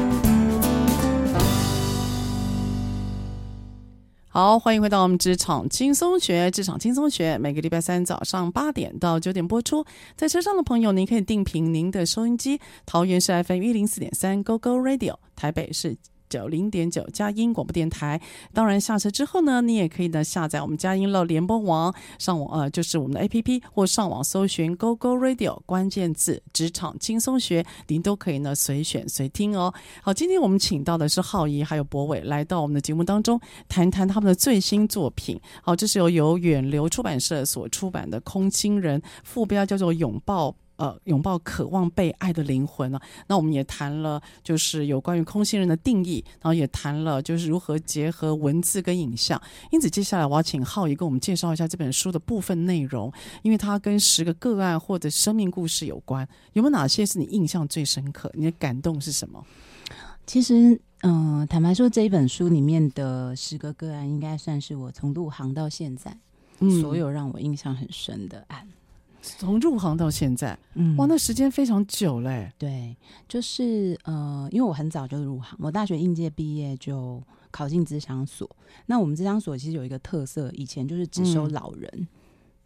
[4.33, 6.49] 好，欢迎回到我们职场轻松学。
[6.49, 9.83] 职场轻松学每个礼拜三早上八点到九点播出。
[10.15, 12.57] 在车上的朋友，您可以定频您的收音机。
[12.85, 15.97] 桃园是 FM 一零四点三 Go Go Radio，台北是。
[16.31, 18.19] 九零点九佳音广播电台，
[18.53, 29.73] 当然下车之后呢，你也可以呢下载我们佳音乐联播网，上网呃就是我们的 APP 或上网搜寻 Go Go Radio 关键字职场轻松学，您都可以呢随选随听哦。
[30.01, 35.37] 好，今天我们请到的是浩仪还有博伟来到我们的节目当中，谈谈他们的最新作品。
[35.61, 40.49] 好，这是由由远流出版社所出版的《空心人》，副标叫做《拥抱》。
[40.81, 43.05] 呃，拥抱渴望被爱的灵魂呢、啊？
[43.27, 49.39] 那我们也谈了，就是有关于空心人的定义，然后也谈了，就是如何结合文字跟影像。
[49.69, 53.13] 因此，接下来我要请浩宇跟我们介绍一下这本书的部分内容，
[53.43, 56.27] 因为它跟十个个案或者生命故事有关。
[56.53, 58.31] 有没有哪些是你印象最深刻？
[58.33, 59.45] 你的感动是什么？
[60.25, 66.17] 其实，嗯、呃，坦白说，这一本书里面的十个个案，应该算是我从入行到现在，
[66.59, 68.67] 嗯，所有让我印象很深的案。
[69.21, 72.51] 从入行到现在，嗯，哇，那时间非常久嘞。
[72.57, 72.95] 对，
[73.27, 78.49] 就是呃，因为我很早就入行，我大学应届毕业就考进资商所。
[78.87, 82.07] 那我们资商所其实有一个特色，以前就是只收老人，嗯、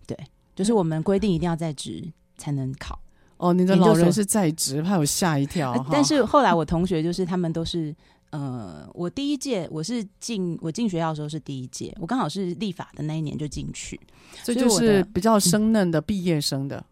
[0.07, 0.17] 对，
[0.55, 2.03] 就是我们规定一定要在职
[2.37, 2.97] 才能考。
[3.37, 5.85] 哦，你的老人是在职，怕我吓一跳。
[5.91, 7.95] 但是后来我同学就是他们都是。
[8.31, 13.99] 呃，我第一届我是进我进学校的时候是第一届，我刚好是立法的那一年就进去，
[14.43, 16.83] 所以就是比较生嫩的毕业生的。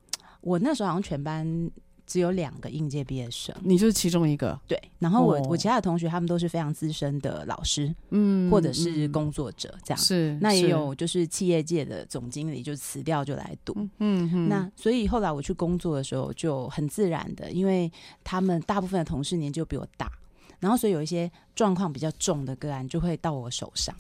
[0.42, 1.70] 我那时候好像全班
[2.06, 4.58] 只有两个应届毕业生，你就是其中一个。
[4.68, 10.02] 对，然后我、哦、我其他的同学他们都是非常资深的老师，嗯，或者是工作者这样。
[10.02, 14.48] 是，那也有就是企业界的总经理就辞掉就来读，嗯嗯。
[14.48, 17.92] 那所以后来我去工作的时候就很自然的，因为
[18.24, 20.10] 他们大部分的同事年纪就比我大。
[20.64, 23.94] 然后，所以有一些状况比较重的个案就会到我手上。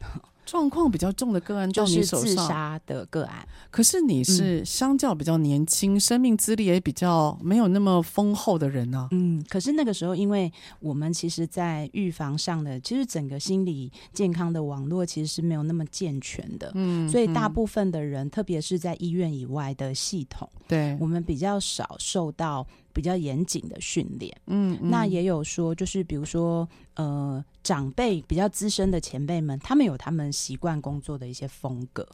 [0.44, 3.46] 状况比较重的个案到你手上，就是自杀的个案。
[3.70, 9.08] 可是你是相较比较年轻，嗯、生命资历也比较没有那么丰厚的人呢、啊。
[9.10, 16.72] 嗯，可是那个时候，因为我们其实，在预防上的，其实整个心理健康的网络其实是没有那么健全的。
[16.74, 22.66] 嗯，所以大部分的人，嗯、特别是在医院以外的系统，对我们比较少受到
[22.98, 24.36] 比较严谨的训练。
[24.46, 27.44] 嗯，那也有说，就是比如说，呃。
[27.60, 32.08] 长辈比较资深的前辈们，他们有他们习惯工作的一些风格。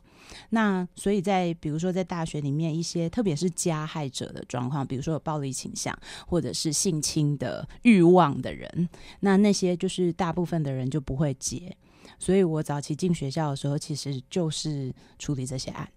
[0.50, 8.88] 那所以在比如说在大学里面，一些特别是加害者的状况，比如说有暴力倾向或者是性侵的欲望的人，
[9.20, 11.72] 那那些就是大部分的人就不会接。
[12.18, 15.88] 所以我早期进学校的时候，其实就是处理这些案。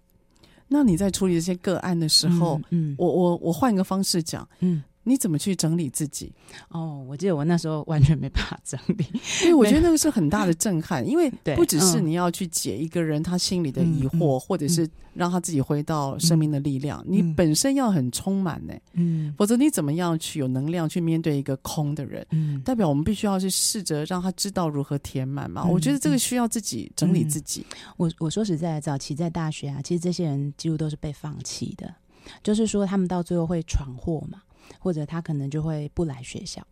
[0.68, 4.82] 那你在处理这些个案的时候，嗯，嗯我我我换一个方式讲，嗯。
[5.08, 6.32] 你怎么去整理自己？
[6.68, 9.04] 哦，我记得我那时候完全没办法整理，
[9.42, 11.04] 因为我觉得那个是很大的震撼。
[11.08, 22.26] 因为不只是你要去解一个人他心里的疑惑，嗯、或者是让他自己回到生命的力量，嗯、你本身要很充满呢，嗯，否则你怎么样去有能量去面对一个空的人？
[22.30, 25.62] 嗯，代表我们必须要去试着让他知道如何填满嘛。
[25.64, 27.64] 嗯、我觉得这个需要自己整理自己。
[27.70, 31.94] 嗯、我我说实在，早期在大学啊，其实这些人几乎都是被放弃的，
[32.42, 34.42] 就是说他们到最后会闯祸嘛。
[34.78, 36.66] 或者他可能就会不来学校，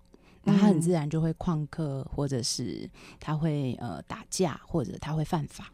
[0.45, 2.89] 那他很自然就会旷课，或者是
[3.19, 5.73] 他会呃打架，或者他会犯法，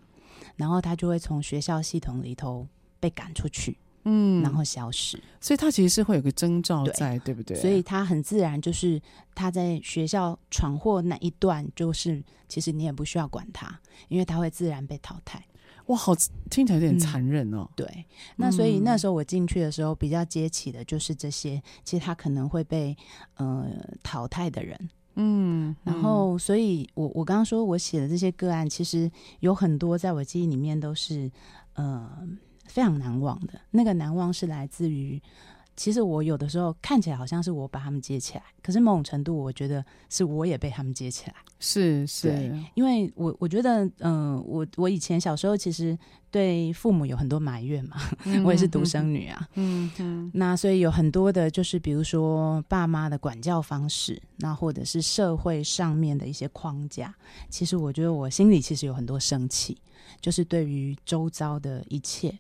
[0.57, 2.66] 然后他就会从学校系统里头
[2.99, 5.23] 被赶出去，嗯，然后消失。
[5.41, 7.57] 所以他其实是会有个征兆在，对，对不对？
[7.57, 9.01] 所以他很自然就是
[9.35, 15.45] 他在学校闯祸那一段，就是其实你也不需要管他，因为他会自然被淘汰。
[15.93, 16.14] 哇，好
[16.51, 17.68] 听起来有点残忍哦。
[17.68, 22.97] 嗯、对，那所以那时候我进去的时候，比较接起的就是这些，其实他可能会被
[23.36, 23.66] 呃
[24.03, 24.90] 淘汰的人。
[25.16, 31.30] 嗯，然后所以我我刚刚说我写的这些个案，其实有很多在我记忆里面都是
[31.74, 32.11] 呃
[32.64, 33.61] 非常难忘的。
[33.70, 35.20] 那个难忘是来自于。
[35.83, 41.35] 其实我有的时候看起来好像是我把他们接起来，可是某种程度我觉得是我也被他们接起来。
[41.59, 45.99] 是是，因为我我觉得，嗯、呃，我我以前小时候其实
[46.30, 57.12] 对父母有很多埋怨嘛，嗯、我也是独生女啊，嗯嗯，那所以有很多的，就是比如说爸妈的管教方式，那或者是社会上面的一些框架，
[57.51, 59.76] 其实我觉得我心里其实有很多生气，
[60.20, 62.33] 就是对于周遭的一切。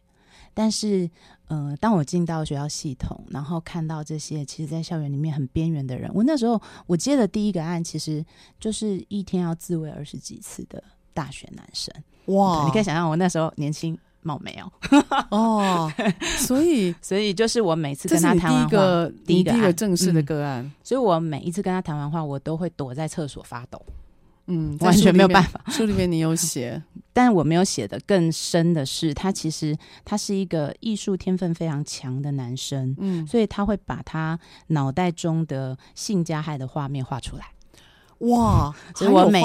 [0.54, 1.08] 但是，
[1.48, 8.24] 呃，当我进到学校系统，然后看到这些其实，在校园里面很边缘的人，我那时候我接的第一个案，其实
[8.60, 10.82] 就是一天要自慰二十几次的
[11.14, 11.94] 大学男生。
[12.26, 12.64] 哇！
[12.66, 14.72] 你可以想象我那时候年轻貌美哦。
[15.30, 15.92] 哦，
[16.38, 18.68] 所以 所以就是我每次跟他谈完话，
[19.26, 23.80] 第一个第一个，正式的个案，嗯，所以我每一次跟他谈完话，我都会躲在厕所发抖。
[24.52, 25.62] 嗯，完全没有办法。
[25.68, 26.82] 书里面你有写，
[27.12, 34.38] 但我没有写的更深的是，他其实他是一个艺术天分非常强的男生，嗯，所以他会把他
[34.68, 37.46] 脑袋中的性加害的画面画出来。
[38.28, 39.42] 哇，所以我每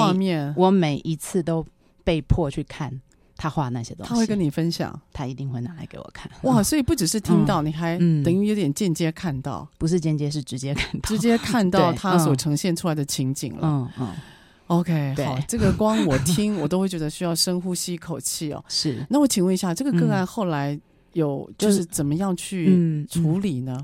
[0.56, 1.66] 我每一次都
[2.04, 3.00] 被迫去看
[3.36, 4.08] 他画那些东西。
[4.10, 6.30] 他会跟你分享，他一定会拿来给我看。
[6.42, 13.60] 哇，所以不只是听到，嗯、你还等于有点间接看到，不是间接，是直接看到，直接看到 他所呈现出来的情景了。
[13.62, 14.06] 嗯嗯。
[14.08, 14.16] 嗯
[14.68, 18.64] OK，好，这个光我听我都会觉得需要深呼吸一口气哦。
[18.68, 20.78] 是，那我请问一下，这个个案后来
[21.14, 23.76] 有就是怎么样去处理呢？
[23.80, 23.82] 嗯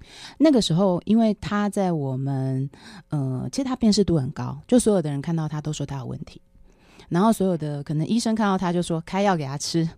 [0.00, 0.04] 嗯、
[0.38, 2.68] 那个时候，因为他在我们
[3.08, 6.40] 呃，其实他辨识度很高，就所有的人看到他都说他有问题，
[7.08, 9.88] 然后所有的可能医生看到他就说开药给他吃，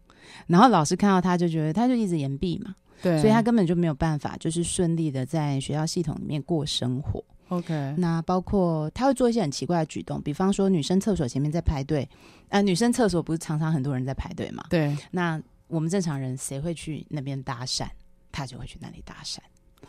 [0.46, 7.22] 然后老师看到他就觉得他就一直延毕嘛，对，所以他根本就没有办法就是顺利的在学校系统里面过生活。
[7.48, 12.08] OK，那包括他会做一些很奇怪的举动，比方说女生厕所前面在排队，
[12.48, 14.64] 呃，女生厕所不是常常很多人在排队嘛？
[14.68, 14.96] 对。
[15.10, 17.86] 那我们正常人谁会去那边搭讪？
[18.30, 19.38] 他就会去那里搭讪。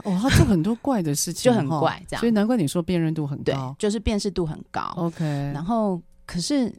[0.03, 2.19] 哦，他做很多怪的事情， 就很怪这样。
[2.21, 4.81] 所以难怪你说辨认度很高，就是辨识度很高。
[4.95, 5.25] OK。
[5.53, 6.73] 然后，可是，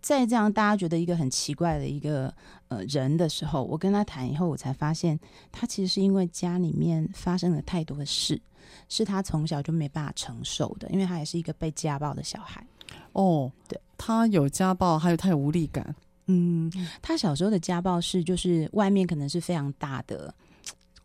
[0.00, 2.32] 在这样大家觉得一个很奇怪的一个
[2.70, 5.20] 呃人的时候，我跟他谈以后，我才发现
[5.52, 8.40] 他其实是因为家里面发生了太多的事。
[8.88, 12.64] 是他从小就没办法承受的，因为他也是一个被家暴的小孩。
[13.12, 15.94] 哦，对，他有家暴，还有他有无力感。
[16.26, 16.70] 嗯，
[17.02, 20.32] 他小时候的家暴是，就是外面可能是非常大的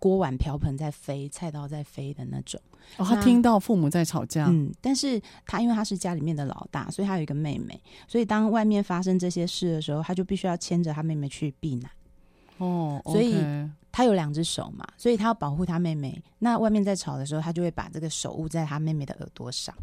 [0.06, 2.62] 锅碗瓢盆在飞，菜刀在飞的那种。
[2.98, 4.46] 哦，他听到父母在吵架。
[4.48, 11.90] 嗯，但是他因为他是家里面的老大，所以他有一个妹妹，所以当外面发生这些事的时候，他就必须要牵着他妹妹去避难。
[12.60, 13.36] 哦，所以。
[13.92, 16.22] 他有两只手嘛，所以他要保护他妹妹。
[16.40, 19.74] 那外面在吵的时候，他就会把这个手捂在他妹妹的耳朵上。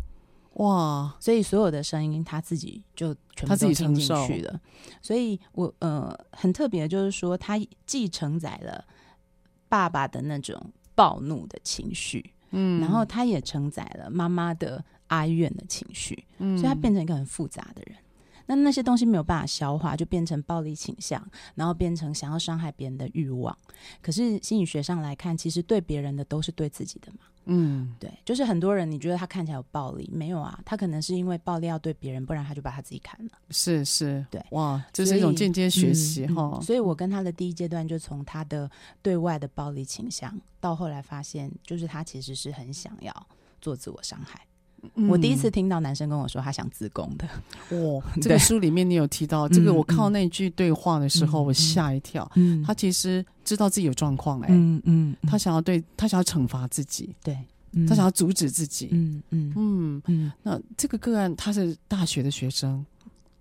[0.56, 1.16] 哇！
[1.18, 4.60] 所以所有的声音他自己就全部都听进去了。
[5.00, 8.84] 所以我呃很特别的就是说，他既承载了
[9.72, 17.96] 爸爸的那种暴怒的情绪，嗯，然后他也承载了妈妈的哀怨的情绪，嗯，所以他变成一个很复杂的人。
[18.46, 21.22] 那那些东西没有办法消化，就变成暴力倾向，
[21.54, 23.56] 然后变成想要伤害别人的欲望。
[24.00, 27.18] 可是心理学上来看，其实对别人的都是对自己的嘛。
[27.46, 30.60] 嗯，对，就是很多人你觉得他看起来有暴力，没有啊？
[30.64, 33.32] 他可能是因为暴力要对别人，不然他就把他自己砍了。
[33.50, 36.62] 是是，对，哇，这是一种间接学习哈、嗯嗯。
[36.62, 38.70] 所以我跟他的第一阶段就从他的
[39.02, 43.26] 对外的暴力倾向，到后来发现，就是他其实是很想要
[43.60, 44.40] 做自我伤害。
[44.94, 47.26] 嗯、我第一次听到男生跟我说他想自宫的，
[47.70, 52.30] 哦， 这个书里面你有提到这个，我看到那句对话的时候，嗯、我吓一跳。
[52.34, 57.38] 嗯，他其实知道自己有状况哎，嗯嗯，他想要对他想要惩罚自己，对，
[57.88, 59.52] 他想要阻止自己，嗯嗯。
[59.56, 60.32] 嗯嗯。
[60.42, 62.84] 那这个个案他是大学的学生，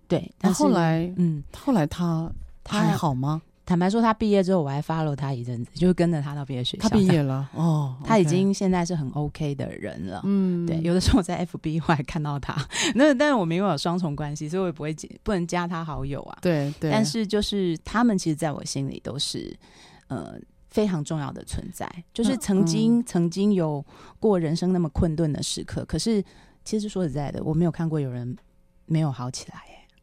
[0.06, 2.30] 对，但后来，嗯，后来他
[2.62, 3.42] 他还好吗？
[3.64, 6.88] 坦白说，他毕业之后，我还 follow 他一阵子，就跟着他到别的学校。
[6.88, 10.20] 他毕业了 哦，他已经现在是很 OK 的人了。
[10.24, 12.56] 嗯，对，有的时候我在 FB 还看到他，
[12.96, 16.38] 那但是我们因为有双重关系，所以我也不会不能加他好友啊。
[16.42, 16.90] 对对。
[16.90, 19.56] 但是就是他们其实在我心里都是
[20.08, 20.34] 呃
[20.68, 23.84] 非常重要的存在，就是曾经、嗯、曾经有
[24.18, 26.22] 过人生那么困顿的时刻，可是
[26.64, 28.36] 其实说实在的，我没有看过有人
[28.86, 29.62] 没有好起来。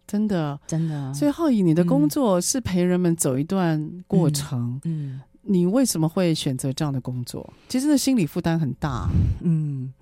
[0.10, 1.14] 真的，真的。
[1.14, 4.82] 所以浩宇，你的工作是陪人们走一段过程。
[4.84, 7.48] 嗯，嗯，你为什么会选择这样的工作？
[7.68, 9.08] 其实那心理负担很大。
[9.42, 9.94] 嗯，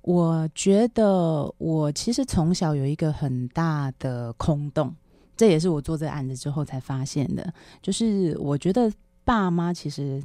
[0.00, 4.94] 我觉得我其实从小有一个很大的空洞，
[5.36, 7.52] 这也是我做这个案子之后才发现的。
[7.82, 8.90] 就是我觉得
[9.22, 10.22] 爸妈其实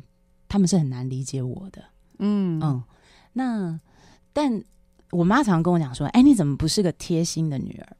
[0.47, 1.84] 他们是很难理解我的。
[2.19, 2.82] 嗯嗯，
[3.34, 3.78] 那
[4.32, 4.63] 但
[5.11, 7.97] 我妈常常跟我讲说：“哎，你怎么不是个贴心的女儿？”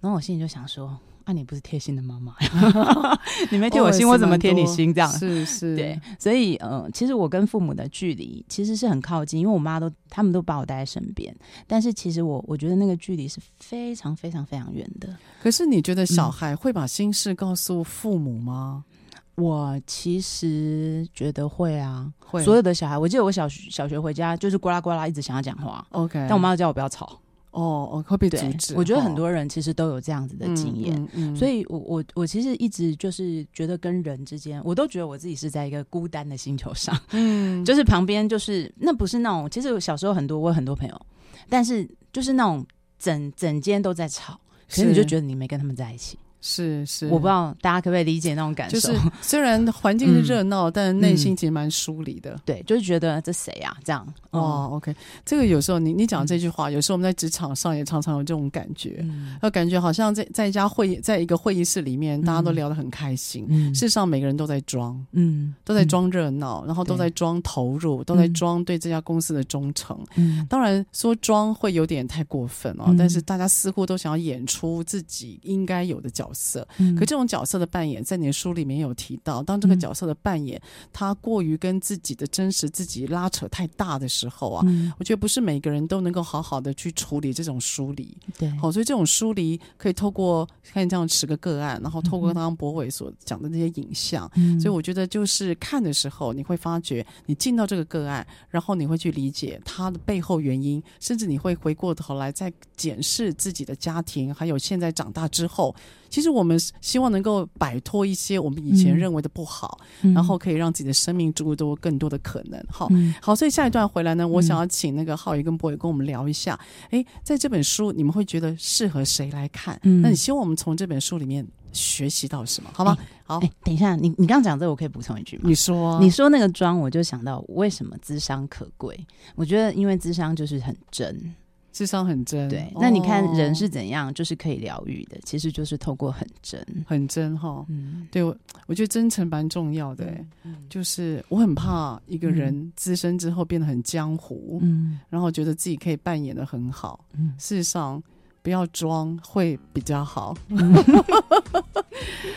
[0.00, 3.20] 然后我心里就想说：“啊，你不是贴心的妈妈 呀？
[3.50, 4.94] 你没贴我心，我怎么贴你心？
[4.94, 6.00] 这样是 是，对。
[6.18, 11.34] 所以，呃，其实我跟父母的距离其实是很靠近，因为我妈都他们都把我带在身边。
[11.66, 15.08] 但是，其实我我觉得那个距离是非常非常非常远的。
[15.42, 18.84] 可是，你觉得小孩会把心事告诉父母吗？
[18.86, 22.42] 嗯，我其实觉得会啊，会。
[22.42, 25.86] 所有的小孩，我记得我小学小学回家就是呱啦呱啦一直想要讲话。
[25.90, 27.20] OK，但我妈叫我不要吵。
[27.50, 28.74] 哦哦，会被阻止。
[28.76, 41.06] 我觉得很多人其实都有这样子的经验，嗯嗯嗯、所以我我我其实一直就是觉得跟人之间，我都觉得我自己是在一个孤单的星球上，嗯， 就是旁边就是那不是那种，其实我小时候很多我有很多朋友，
[41.48, 42.64] 但是就是那种
[42.98, 44.38] 整整间都在吵，
[44.68, 46.18] 可是你就觉得你没跟他们在一起。
[46.40, 48.78] 是是，我不知道大家可不可以理解那种感受。
[48.78, 52.40] 就是虽然环境是热闹，嗯、但内心其实蛮疏离的。
[52.44, 53.76] 对，就是觉得这谁啊？
[53.84, 54.70] 这样哦。
[54.72, 59.04] OK，这个有时候你你讲这句话，嗯、有时候我们在职场上也常常有这种感觉，
[59.42, 63.44] 要、嗯、感觉好像在在一家会议，在一个会议室里面，大家都聊得很开心。
[63.48, 69.98] 嗯、事实上，每个人都在装，嗯，都在装热闹，然后都在装投入，都在装对这家公司的忠诚。
[70.14, 76.27] 嗯，当然说装会有点太过分哦，嗯、但是大家似乎都想要演出自己应该有的角色。
[76.28, 76.66] 角色，
[76.96, 80.60] 可这种角色的扮演，在你的书里面有提到，当这个角色的扮演，
[80.92, 84.64] 他过于跟自己的真实自己拉扯太大的时候啊，
[84.98, 88.16] 我觉得不是每个人都能够好好的去处理这种疏离。
[88.38, 105.74] 对，好，所以这种疏离可以透过看这样十个个案，然后透过刚刚博伟所讲的那些影像，所以我觉得就是看的时候，你会发觉你进到这个个案，然后你会去理解他的背后原因，甚至你会回过头来再检视自己的家庭，还有现在长大之后。
[106.08, 112.62] 其实我们希望能够摆脱一些我们以前认为的不好，嗯、然后可以让自己的生命注入多更多的可能。
[112.70, 116.58] 好，嗯、好，所以下一段回来呢，我想要请那个浩宇跟博宇跟我们聊一下。
[116.90, 119.78] 哎、嗯，在这本书，你们会觉得适合谁来看？
[119.82, 122.70] 嗯、那你希望我们从这本书里面学习到什么？
[122.72, 122.96] 好吗？
[122.98, 125.42] 诶好，哎，等一下，你你刚刚讲这个，我可以补充一句吗？
[125.44, 128.98] 你说，你说那个妆，我就想到为什么智商可贵？
[129.34, 131.34] 我觉得因为智商就是很真。
[131.78, 132.68] 咨商很真，对。
[132.74, 137.64] 那你看人是怎样，就是可以疗愈的，哦、其实就是透过很真，很真哈。
[137.68, 140.12] 嗯，对我，我觉得真诚蛮重要的。
[140.42, 147.04] 嗯，就是我很怕一个人资深之后变得很江湖，嗯，然后觉得自己可以扮演的很好。
[147.16, 148.02] 嗯，事实上
[148.42, 150.36] 不要装会比较好。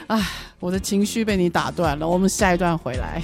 [0.06, 0.24] 哎、嗯，
[0.60, 3.24] 我的情绪被你打断了，我们下一段回来。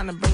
[0.00, 0.29] trying to bring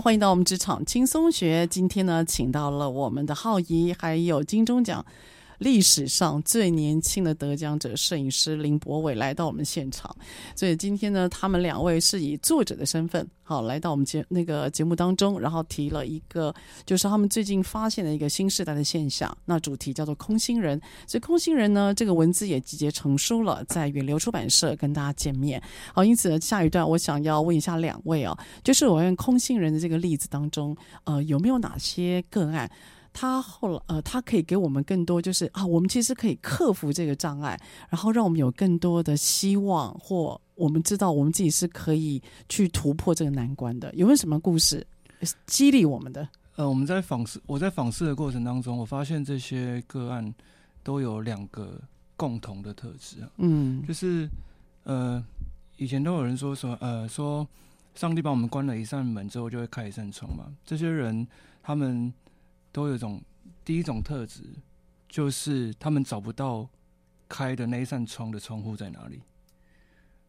[0.00, 1.66] 欢迎到我们职场轻松学。
[1.66, 5.04] 今天呢，请到了我们的浩怡，还有金钟奖。
[5.58, 10.14] 历史上最年轻的得奖者摄影师林柏伟来到我们现场，
[10.54, 16.54] 所以今天呢，他们两位是以作者的身份，好来到我们节那个节目当中，然后提了一个
[16.86, 20.80] 就是他们最近发现的一个新时代的现象，那主题叫做空心人。
[21.06, 25.62] 所以空心人呢，这个文字也集结成书了，在远流出版社跟大家见面。
[25.92, 32.70] 好，因此呢，下一段我想要问一下两位啊，就是我用空心人的这个例子当中，呃，有没有哪些个案？
[33.20, 37.60] 他后来呃，他可以给我们更多，就是啊，我们其实可以克服这个障碍，
[37.90, 43.92] 然后让我们有更多的希望，或我们知道我们自己是可以去突破这个难关的。
[43.96, 44.86] 有没有什么故事？
[45.46, 46.28] 激励我们的？
[46.54, 50.32] 呃，我们在访视，我在访视的过程当中，我发现这些个案
[50.84, 51.80] 都有两个
[52.16, 54.28] 共同的特质啊，嗯，就是
[54.84, 55.20] 呃，
[55.76, 57.44] 以前都有人说说，呃，说
[57.96, 60.44] 上帝把我们关了一扇门之后，就会开一扇窗嘛。
[60.64, 61.26] 这些人
[61.64, 62.12] 他们
[62.72, 63.20] 都有一种
[63.64, 64.42] 第一种特质，
[65.08, 66.68] 就是他们找不到
[67.28, 69.22] 开的那一扇窗的窗户在哪里，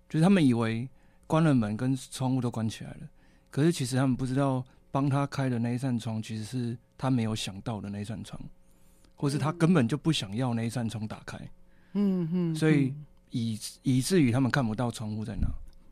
[0.07, 0.89] 就是他们以为
[1.27, 3.09] 关了门跟窗户都关起来了，
[3.49, 4.63] 可是其实他们不知道。
[4.91, 8.41] 帮他开的那一扇窗，其实是他没有想到的那一扇窗，
[9.15, 11.37] 或是他根本就不想要那一扇窗打开。
[11.93, 12.91] 嗯嗯，所以
[13.29, 15.47] 以以至于他们看不到窗户在哪，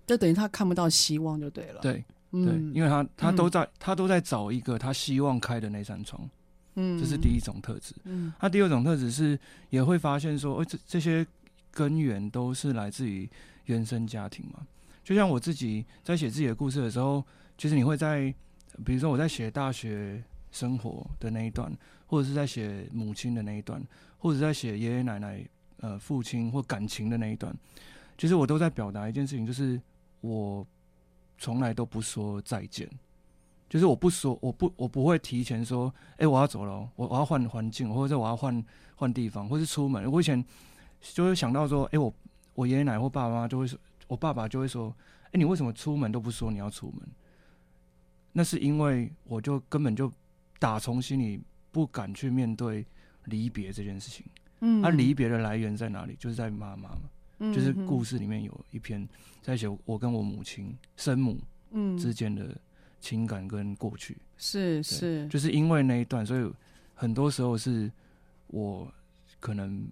[0.08, 1.80] 就等于他看不到希望就对了。
[1.80, 6.28] 对对，因为他他都在他都在找一个他希望开的那扇窗。
[6.78, 7.94] 嗯，这是第一种特质。
[8.06, 9.38] 嗯，那第二种特质是
[9.70, 11.28] 也会发现说，哦，这这些
[11.70, 13.30] 根源都是来自于
[13.66, 14.66] 原生家庭嘛。
[15.04, 17.24] 就像我自己在写自己的故事的时候，
[17.58, 18.34] 其实你会在。
[18.86, 21.72] 比如说我在写大学生活的那一段，
[22.06, 23.82] 或者是在写母亲的那一段，
[24.20, 25.44] 或者在写爷爷奶奶、
[25.78, 27.52] 呃父亲或感情的那一段，
[28.20, 29.82] 其实我都在表达一件事情，就是
[30.22, 30.64] 我
[31.40, 32.88] 从来都不说再见，
[33.70, 38.64] 就是我不说，我不我不会提前说，哎、欸，我要走了，我我要换环境，或者我要换
[38.96, 40.10] 换地方，或是出门。
[40.12, 40.44] 我以前
[41.02, 42.14] 就会想到说，哎、欸，我
[42.56, 44.96] 我爷爷奶奶或爸爸妈妈就会说，我爸爸就会说，
[45.26, 47.08] 哎、欸，你为什么出门都不说你要出门？
[48.32, 50.12] 那是因为我就根本就
[50.60, 51.42] 打从心里
[51.72, 52.86] 不敢去面对
[53.26, 54.26] 离别这件事情。
[54.62, 56.16] 嗯，那离别的来源在哪里？
[56.18, 57.02] 就是在妈妈嘛。
[57.40, 59.08] 嗯，就是故事里面有一篇
[59.44, 61.40] 在写我跟我母亲生母
[61.72, 62.56] 嗯之间的
[63.00, 64.18] 情感跟过去。
[64.38, 66.52] 是是，就是因为那一段，所以
[66.94, 67.92] 很多时候是
[68.48, 68.92] 我
[69.40, 69.88] 可能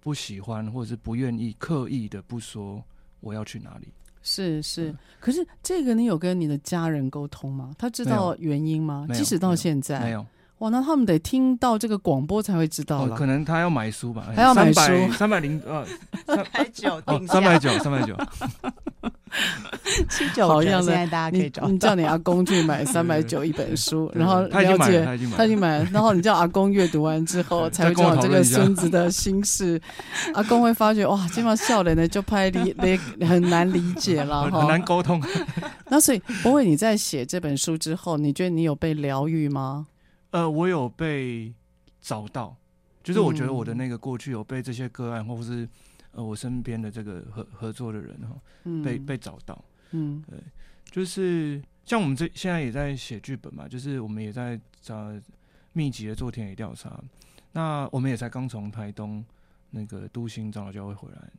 [0.00, 2.82] 不喜欢或者是不愿意刻意的不说
[3.20, 3.88] 我要去哪里。
[4.22, 7.74] 是是，可是这个你有跟你的家人沟通吗？
[7.76, 9.06] 他知道原因吗？
[9.12, 10.24] 即使到现在没有
[10.62, 13.16] 哇，那他们得听到这个广播才会知道了。
[13.16, 14.80] 可能他要买书吧，还要买书，
[15.12, 15.84] 三百零呃
[16.24, 18.16] 三百九 哦，三百九三百九。
[20.08, 21.66] 七九折，现在大家可以找。
[21.66, 29.80] 你叫你阿公去买 三百九一本书，然后了解他已经买了，然后你叫阿公阅读完之后，才会知道这个孙子的心事。
[30.34, 32.96] 阿公会发觉哇，这帮笑脸的就拍理理
[33.26, 35.20] 很难理解了，很难沟通。
[35.88, 39.88] 那所以，柏纬你在写这本书之后，你觉得你有被疗愈吗？
[40.32, 41.54] 呃，我有被
[42.02, 42.54] 找到，
[43.02, 45.66] 就是我觉得我的那个过去有被这些个案，或者是。
[46.14, 48.38] 呃，我身边的这个合合作的人哈，
[48.84, 50.38] 被被找到，嗯，对，
[50.90, 55.10] 就是像我们这现在也在写剧本嘛，就是我们也在找
[55.72, 57.02] 密集的做田野调查。
[57.52, 59.24] 那我们也才刚从台东
[59.70, 61.30] 那个都心长老教会回来，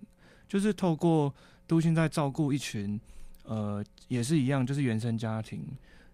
[0.48, 1.32] 就是透过
[1.68, 3.00] 都心在照顾一群，
[3.44, 5.64] 呃，也是一样，就是原生家庭，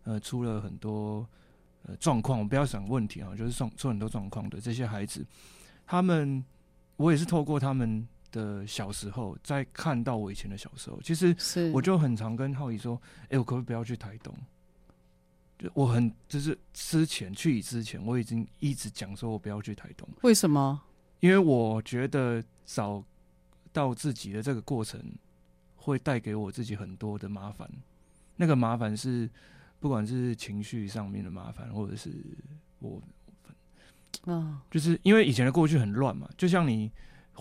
[0.03, 1.25] 呃，出了很多
[1.83, 5.25] 呃状况，我不要想问题啊，就是出出很多状况的这些孩子，
[5.85, 6.43] 他们，
[6.97, 8.07] 我也是透过他们。
[8.31, 11.35] 的小时候，在看到我以前的小时候，其实
[11.73, 14.31] 我就很常跟浩宇说：“哎、欸，我可不可以不要去台东？”
[15.57, 20.07] 就我很就是之前去以之前，我已经一直讲说我不要去台东。
[20.21, 20.79] 为什么？
[21.21, 23.03] 因为我觉得找
[23.73, 25.03] 到自己的这个过程，
[25.75, 27.67] 会带给我自己很多的麻烦。
[28.35, 29.27] 那个麻烦是
[29.79, 32.11] 不管是情绪上面的麻烦，或者是
[32.79, 33.01] 我
[34.25, 36.91] 啊，就是因为以前的过去很乱嘛，就像你。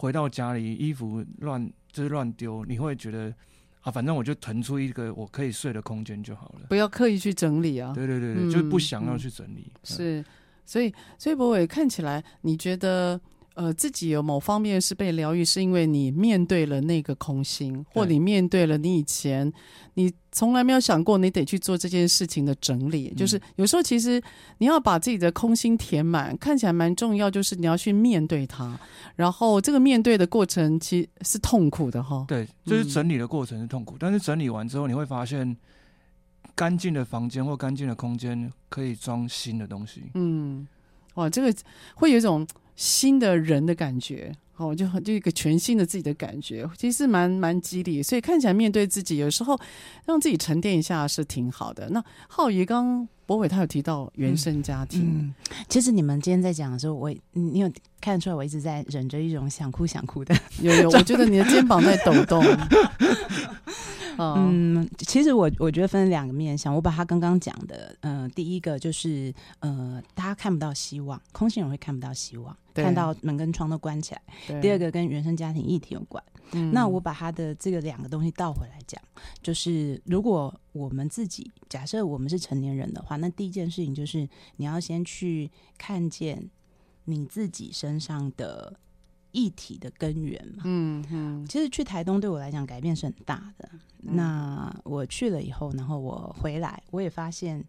[0.01, 3.35] 回到家里，衣服乱就是乱丢，你会觉得
[3.81, 7.93] 啊，反正我就腾出一个我可以睡的空间就好了，不要刻意去整理啊。
[7.93, 9.73] 对对对对，嗯、就不想要去整理。
[9.75, 10.25] 嗯、是，
[10.65, 13.21] 所以所以博伟看起来，你觉得？
[13.59, 19.53] 呃，自己有某方面是被疗愈，是因为你面对了那个空心，或你面对了你以前
[19.95, 23.09] 你从来没有想过你得去做这件事情的整理。
[23.09, 24.23] 嗯、就是有时候其实
[24.59, 28.79] 你要把自己的空心填满，看起来蛮重要，就是你要去面对它。
[29.17, 32.25] 然后这个面对的过程其实是痛苦的哈。
[32.29, 35.57] 对，就是整理的过程是痛苦，嗯、但是整理完之后，你会发现
[36.55, 40.05] 干净的房间或干净的空间可以装新的东西。
[40.15, 40.65] 嗯，
[41.15, 41.53] 哇，这个
[41.97, 42.47] 会有一种。
[42.79, 49.59] 新的人的感觉，哦，就就一个全新的自己的感觉，其实蛮蛮激励，所以看起来面对自己，有时候
[50.07, 51.89] 让自己沉淀一下是挺好的。
[51.91, 57.69] 那浩宇刚博伟他有提到原生家庭，嗯嗯，其实你们今天在讲的时候，我你有
[58.01, 62.45] 看得出来，我一直在忍着一种想哭想哭的，有有，我觉得你的肩膀在抖动。
[64.19, 74.61] 嗯，其实我我觉得分两个面向，我把他刚刚讲的，嗯、呃，第一个就是呃，大家看不到希望，空心人会看不到希望，看到门跟窗都关起来。
[74.61, 76.23] 第二个跟原生家庭议题有关。
[76.53, 78.99] 嗯、那我把他的这个两个东西倒回来讲，
[79.43, 86.49] 就是如果我们自己假设我们是成年人的话，那第一件事情就是你要先去看见
[87.05, 88.79] 你自己身上的
[89.39, 90.63] 议题的根源嘛。
[90.65, 91.47] 嗯嗯。
[91.47, 93.69] 其实去台东对我来讲改变是很大的。
[94.01, 97.65] 那我去了以后，然后我回来，我也发现，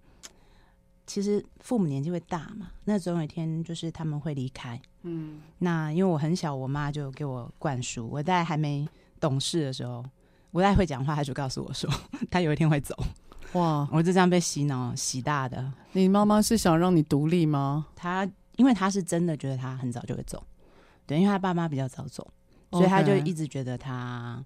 [1.05, 4.79] 其实父母年纪会大嘛，那总有一天就是他们会离开。
[5.03, 8.07] 嗯，那因为我很小，我妈就给我灌输。
[8.07, 8.87] 我在还没
[9.19, 10.03] 懂事的时候，
[10.51, 11.89] 我在会讲话，她就告诉我说，
[12.29, 12.95] 她有一天会走。
[13.53, 15.73] 哇，我就这样被洗脑洗大的。
[15.93, 17.87] 你妈妈是想让你独立吗？
[17.95, 20.43] 她因为她是真的觉得她很早就会走，
[21.09, 22.31] 对，因为他爸妈比较早走，
[22.69, 24.45] 所以他就一直觉得他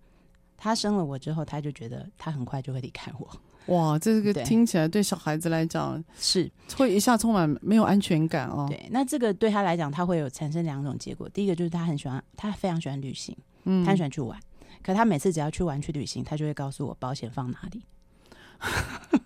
[0.56, 3.30] 他生了我之后，他就觉得他很快就会离开我。
[3.68, 8.66] 哇，这个听起来对小孩子来讲是会一下充满没有安全感哦。
[8.70, 11.28] 对，那这个对他来讲，他会有产生两种结果。
[11.28, 13.36] 第一个就是他很喜欢，他非常喜欢旅行，
[13.66, 14.40] 嗯，他很喜欢去玩。
[14.82, 17.84] 可他每次只要去玩去旅行，他就会告诉我保险放哪里。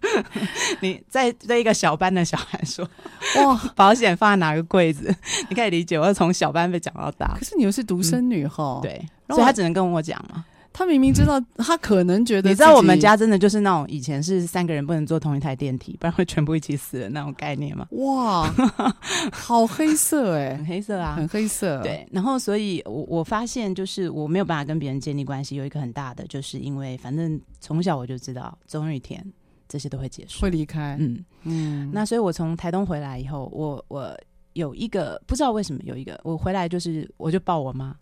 [0.82, 2.88] 你在对一个小班的小孩说，
[3.38, 5.14] 哇，保险放在哪个柜子？
[5.50, 7.36] 你可以理解，我是从小班被讲到大。
[7.38, 10.44] 可是你又是独生女哈、嗯，对，所以他只能跟我讲嘛。
[10.78, 17.88] 他明明知道，他可能觉得，你知道我们家真的就是那种以前是三个人不能坐同一台电梯，不然会全部一起死的那种概念吗。
[17.94, 18.54] 哇，
[19.32, 21.82] 好黑色哎、欸， 很黑色啊，很黑色。
[21.82, 29.26] 对，然后所以我我发现就是我没有办法跟别人建立关系，有一个很大的就是因为反正从小我就知道总有一天
[29.68, 30.96] 这些都会结束，会离开。
[31.00, 34.16] 嗯嗯，那所以我从台东回来以后，我我
[34.54, 37.96] 有一个不知道为什么有一个我回来就是我就抱我妈。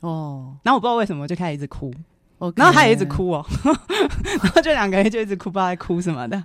[0.00, 1.92] 哦，然后我不知道为什么就开始一直哭
[2.38, 2.54] ，Okay.
[2.56, 3.44] 然后他也一直哭哦，
[4.42, 6.42] 然后就两个人就一直哭，不知道在哭什么的。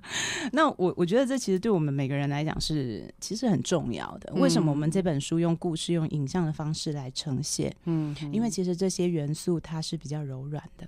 [0.52, 4.34] 那我我觉得这其实对我们每个人来讲是其实很重要的。
[4.36, 7.74] 为什么我们这本书用故事、用影像的方式来呈现？
[7.86, 10.88] 嗯，因为其实这些元素它是比较柔软的。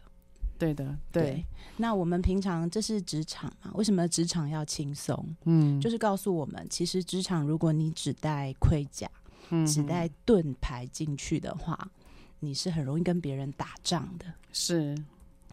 [0.60, 1.24] 对的，对。
[1.24, 1.46] 对，
[1.78, 3.72] 那我们平常这是职场嘛？
[3.76, 5.24] 为什么职场要轻松？
[5.46, 9.08] 嗯，就是告诉我们，其实职场如果你只带盔甲，
[9.52, 11.78] 嗯，只带盾牌进去的话。
[12.40, 14.94] 你是很容易跟别人打仗的，是，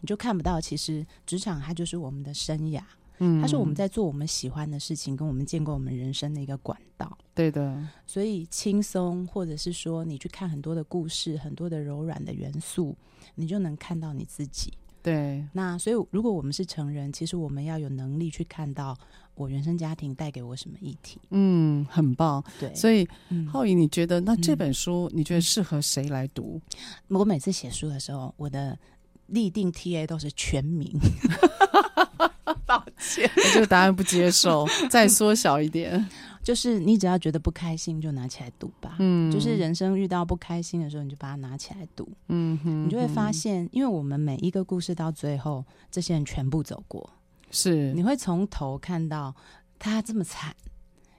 [0.01, 2.81] 你就看不到，其实职场它就是我们的生涯，
[3.19, 7.17] 嗯，它是我们在做我们喜欢的事情，跟我们建构我们人生的一个管道。
[7.33, 12.95] 对的，所以轻松，或者是说你去看很多的故事，很多的柔软的元素，
[13.35, 14.73] 你就能看到你自己。
[15.01, 18.97] 对，那所以如果我们是成人，其实我们要有能力去看到
[19.35, 21.19] 我原生家庭带给我什么议题。
[21.29, 22.43] 嗯，很棒。
[22.59, 23.07] 对，所以
[23.51, 26.59] 浩宇，你觉得那这本书你觉得适合谁来读？
[27.09, 28.77] 我每次写书的时候，我的
[29.27, 30.91] 立定 TA 都是全名。
[32.65, 36.03] 抱歉，我这个答案不接受，再缩小一点。
[36.41, 38.95] 就是你只要觉得不开心，就拿起来读吧。
[38.99, 42.07] 嗯，就是人生遇到不开心的时候，你就把它拿起来读。
[42.29, 47.07] 嗯哼，你就会发现，因为我们每一个故事到最后，这些人全部走过，
[47.55, 49.33] 是你会从头看到
[49.79, 50.53] 他这么惨。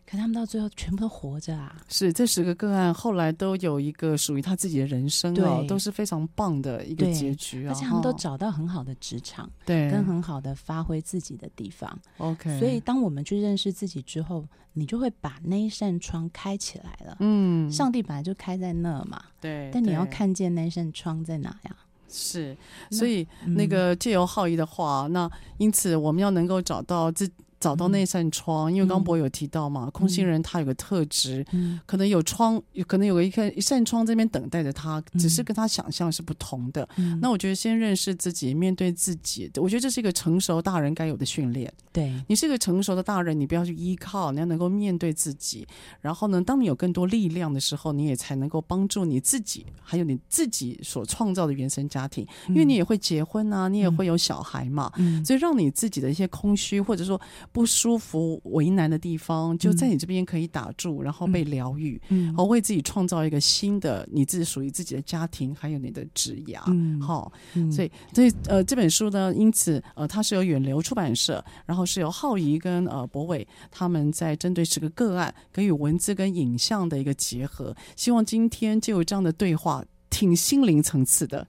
[0.09, 1.77] 可他们到最后全部都活着啊！
[1.89, 7.73] 是这十个个案后来都有一个属于他自己的人生哦，都是非常棒的一个结局啊！
[7.73, 11.99] 而且他们都找到很好的职场，对，跟很好的发挥自己的地方。
[12.19, 17.17] OK，所以当我们去认识自己之后，你就会把那一扇窗开起来了。
[17.19, 19.69] 嗯，上帝本来就开在那嘛，对。
[19.75, 21.77] 但你要看见那扇窗在哪呀？
[22.09, 22.57] 是，
[22.91, 27.31] 所以那个借由浩仪的话，那因此我们要能够找到自。
[27.67, 36.89] 找到那扇窗，因为刚博有提到嘛，嗯、空心人他有个特质，嗯、可能有窗，有可能有一个一扇窗这边等待着他，嗯、只是跟他想象是不同的。
[36.95, 41.69] 嗯、那我觉得先认识自己，面对自己，我觉得这是一个成熟大人该有的训练。
[41.93, 45.67] 对，你是一个成熟的大人，你不要去依靠，你要能够面对自己。
[46.01, 57.21] 然后呢，当你有更多力量的时候，你也才能够帮助你自己，还有你自己所创造的原生家庭，嗯、因为你也会结婚啊，你也会有小孩嘛，嗯、所以让你自己的一些空虚或者说。
[57.57, 79.83] 不舒服、为难的地方，就在你这边可以打住，嗯、然后被疗愈，嗯，然后为自己创造一个新的你自己属于自己的家庭，还有你的职涯，嗯，好，嗯、所以，所以，呃，这本书呢，因此，呃，它是由远流出版社，然后是由浩怡跟呃博伟他们在针对十个个案给予文字跟影像的一个结合，希望今天就有这样的对话。
[80.17, 81.47] 挺心灵层次的，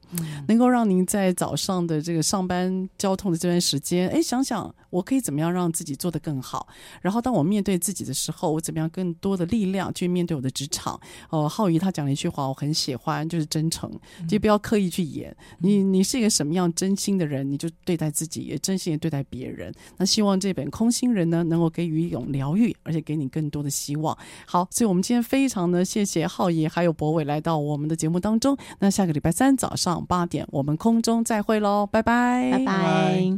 [0.50, 6.68] 能够让您在早上的这个上班交通的这段时间，哎，想想我可以怎么样让自己做得更好。
[7.02, 11.00] 然后当我面对自己的时候，我怎么样更多的力量去面对我的职场。
[11.30, 13.90] 哦，浩宇他讲了一句话，我很喜欢，就是真诚，
[14.28, 15.34] 就不要刻意去演。
[15.60, 19.74] 你你是一个什么样真心的人，你就对待自己，也真心的对待别人。
[19.96, 24.18] 那希望这本《空心人》呢，能够给予一种疗愈，而且给你更多的希望。
[24.46, 28.57] 好，所以我们今天非常的谢谢浩爷还有博伟来到我们的节目当中。
[28.80, 33.38] 那下个礼拜三早上八点，我们空中再会喽，拜拜，拜拜。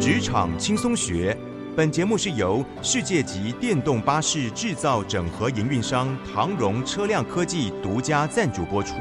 [0.00, 1.36] 职场轻松学，
[1.76, 8.94] 本节目是由世界级电动巴士制造整合营运商唐荣车辆科技独家赞助播出。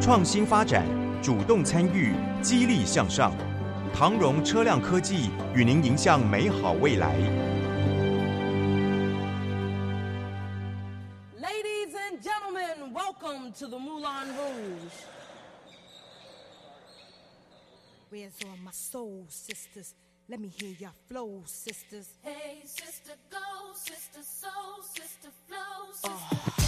[0.00, 0.84] 创新发展，
[1.22, 3.32] 主动参与，激励向上。
[3.92, 7.16] 唐荣车辆科技与您迎向美好未来。
[13.58, 14.92] To the Moulin Rouge.
[18.10, 19.94] Where's all my soul sisters?
[20.28, 22.10] Let me hear your flow, sisters.
[22.22, 23.38] Hey, sister, go,
[23.74, 26.62] sister, soul, sister, flow, sister.
[26.62, 26.65] Uh.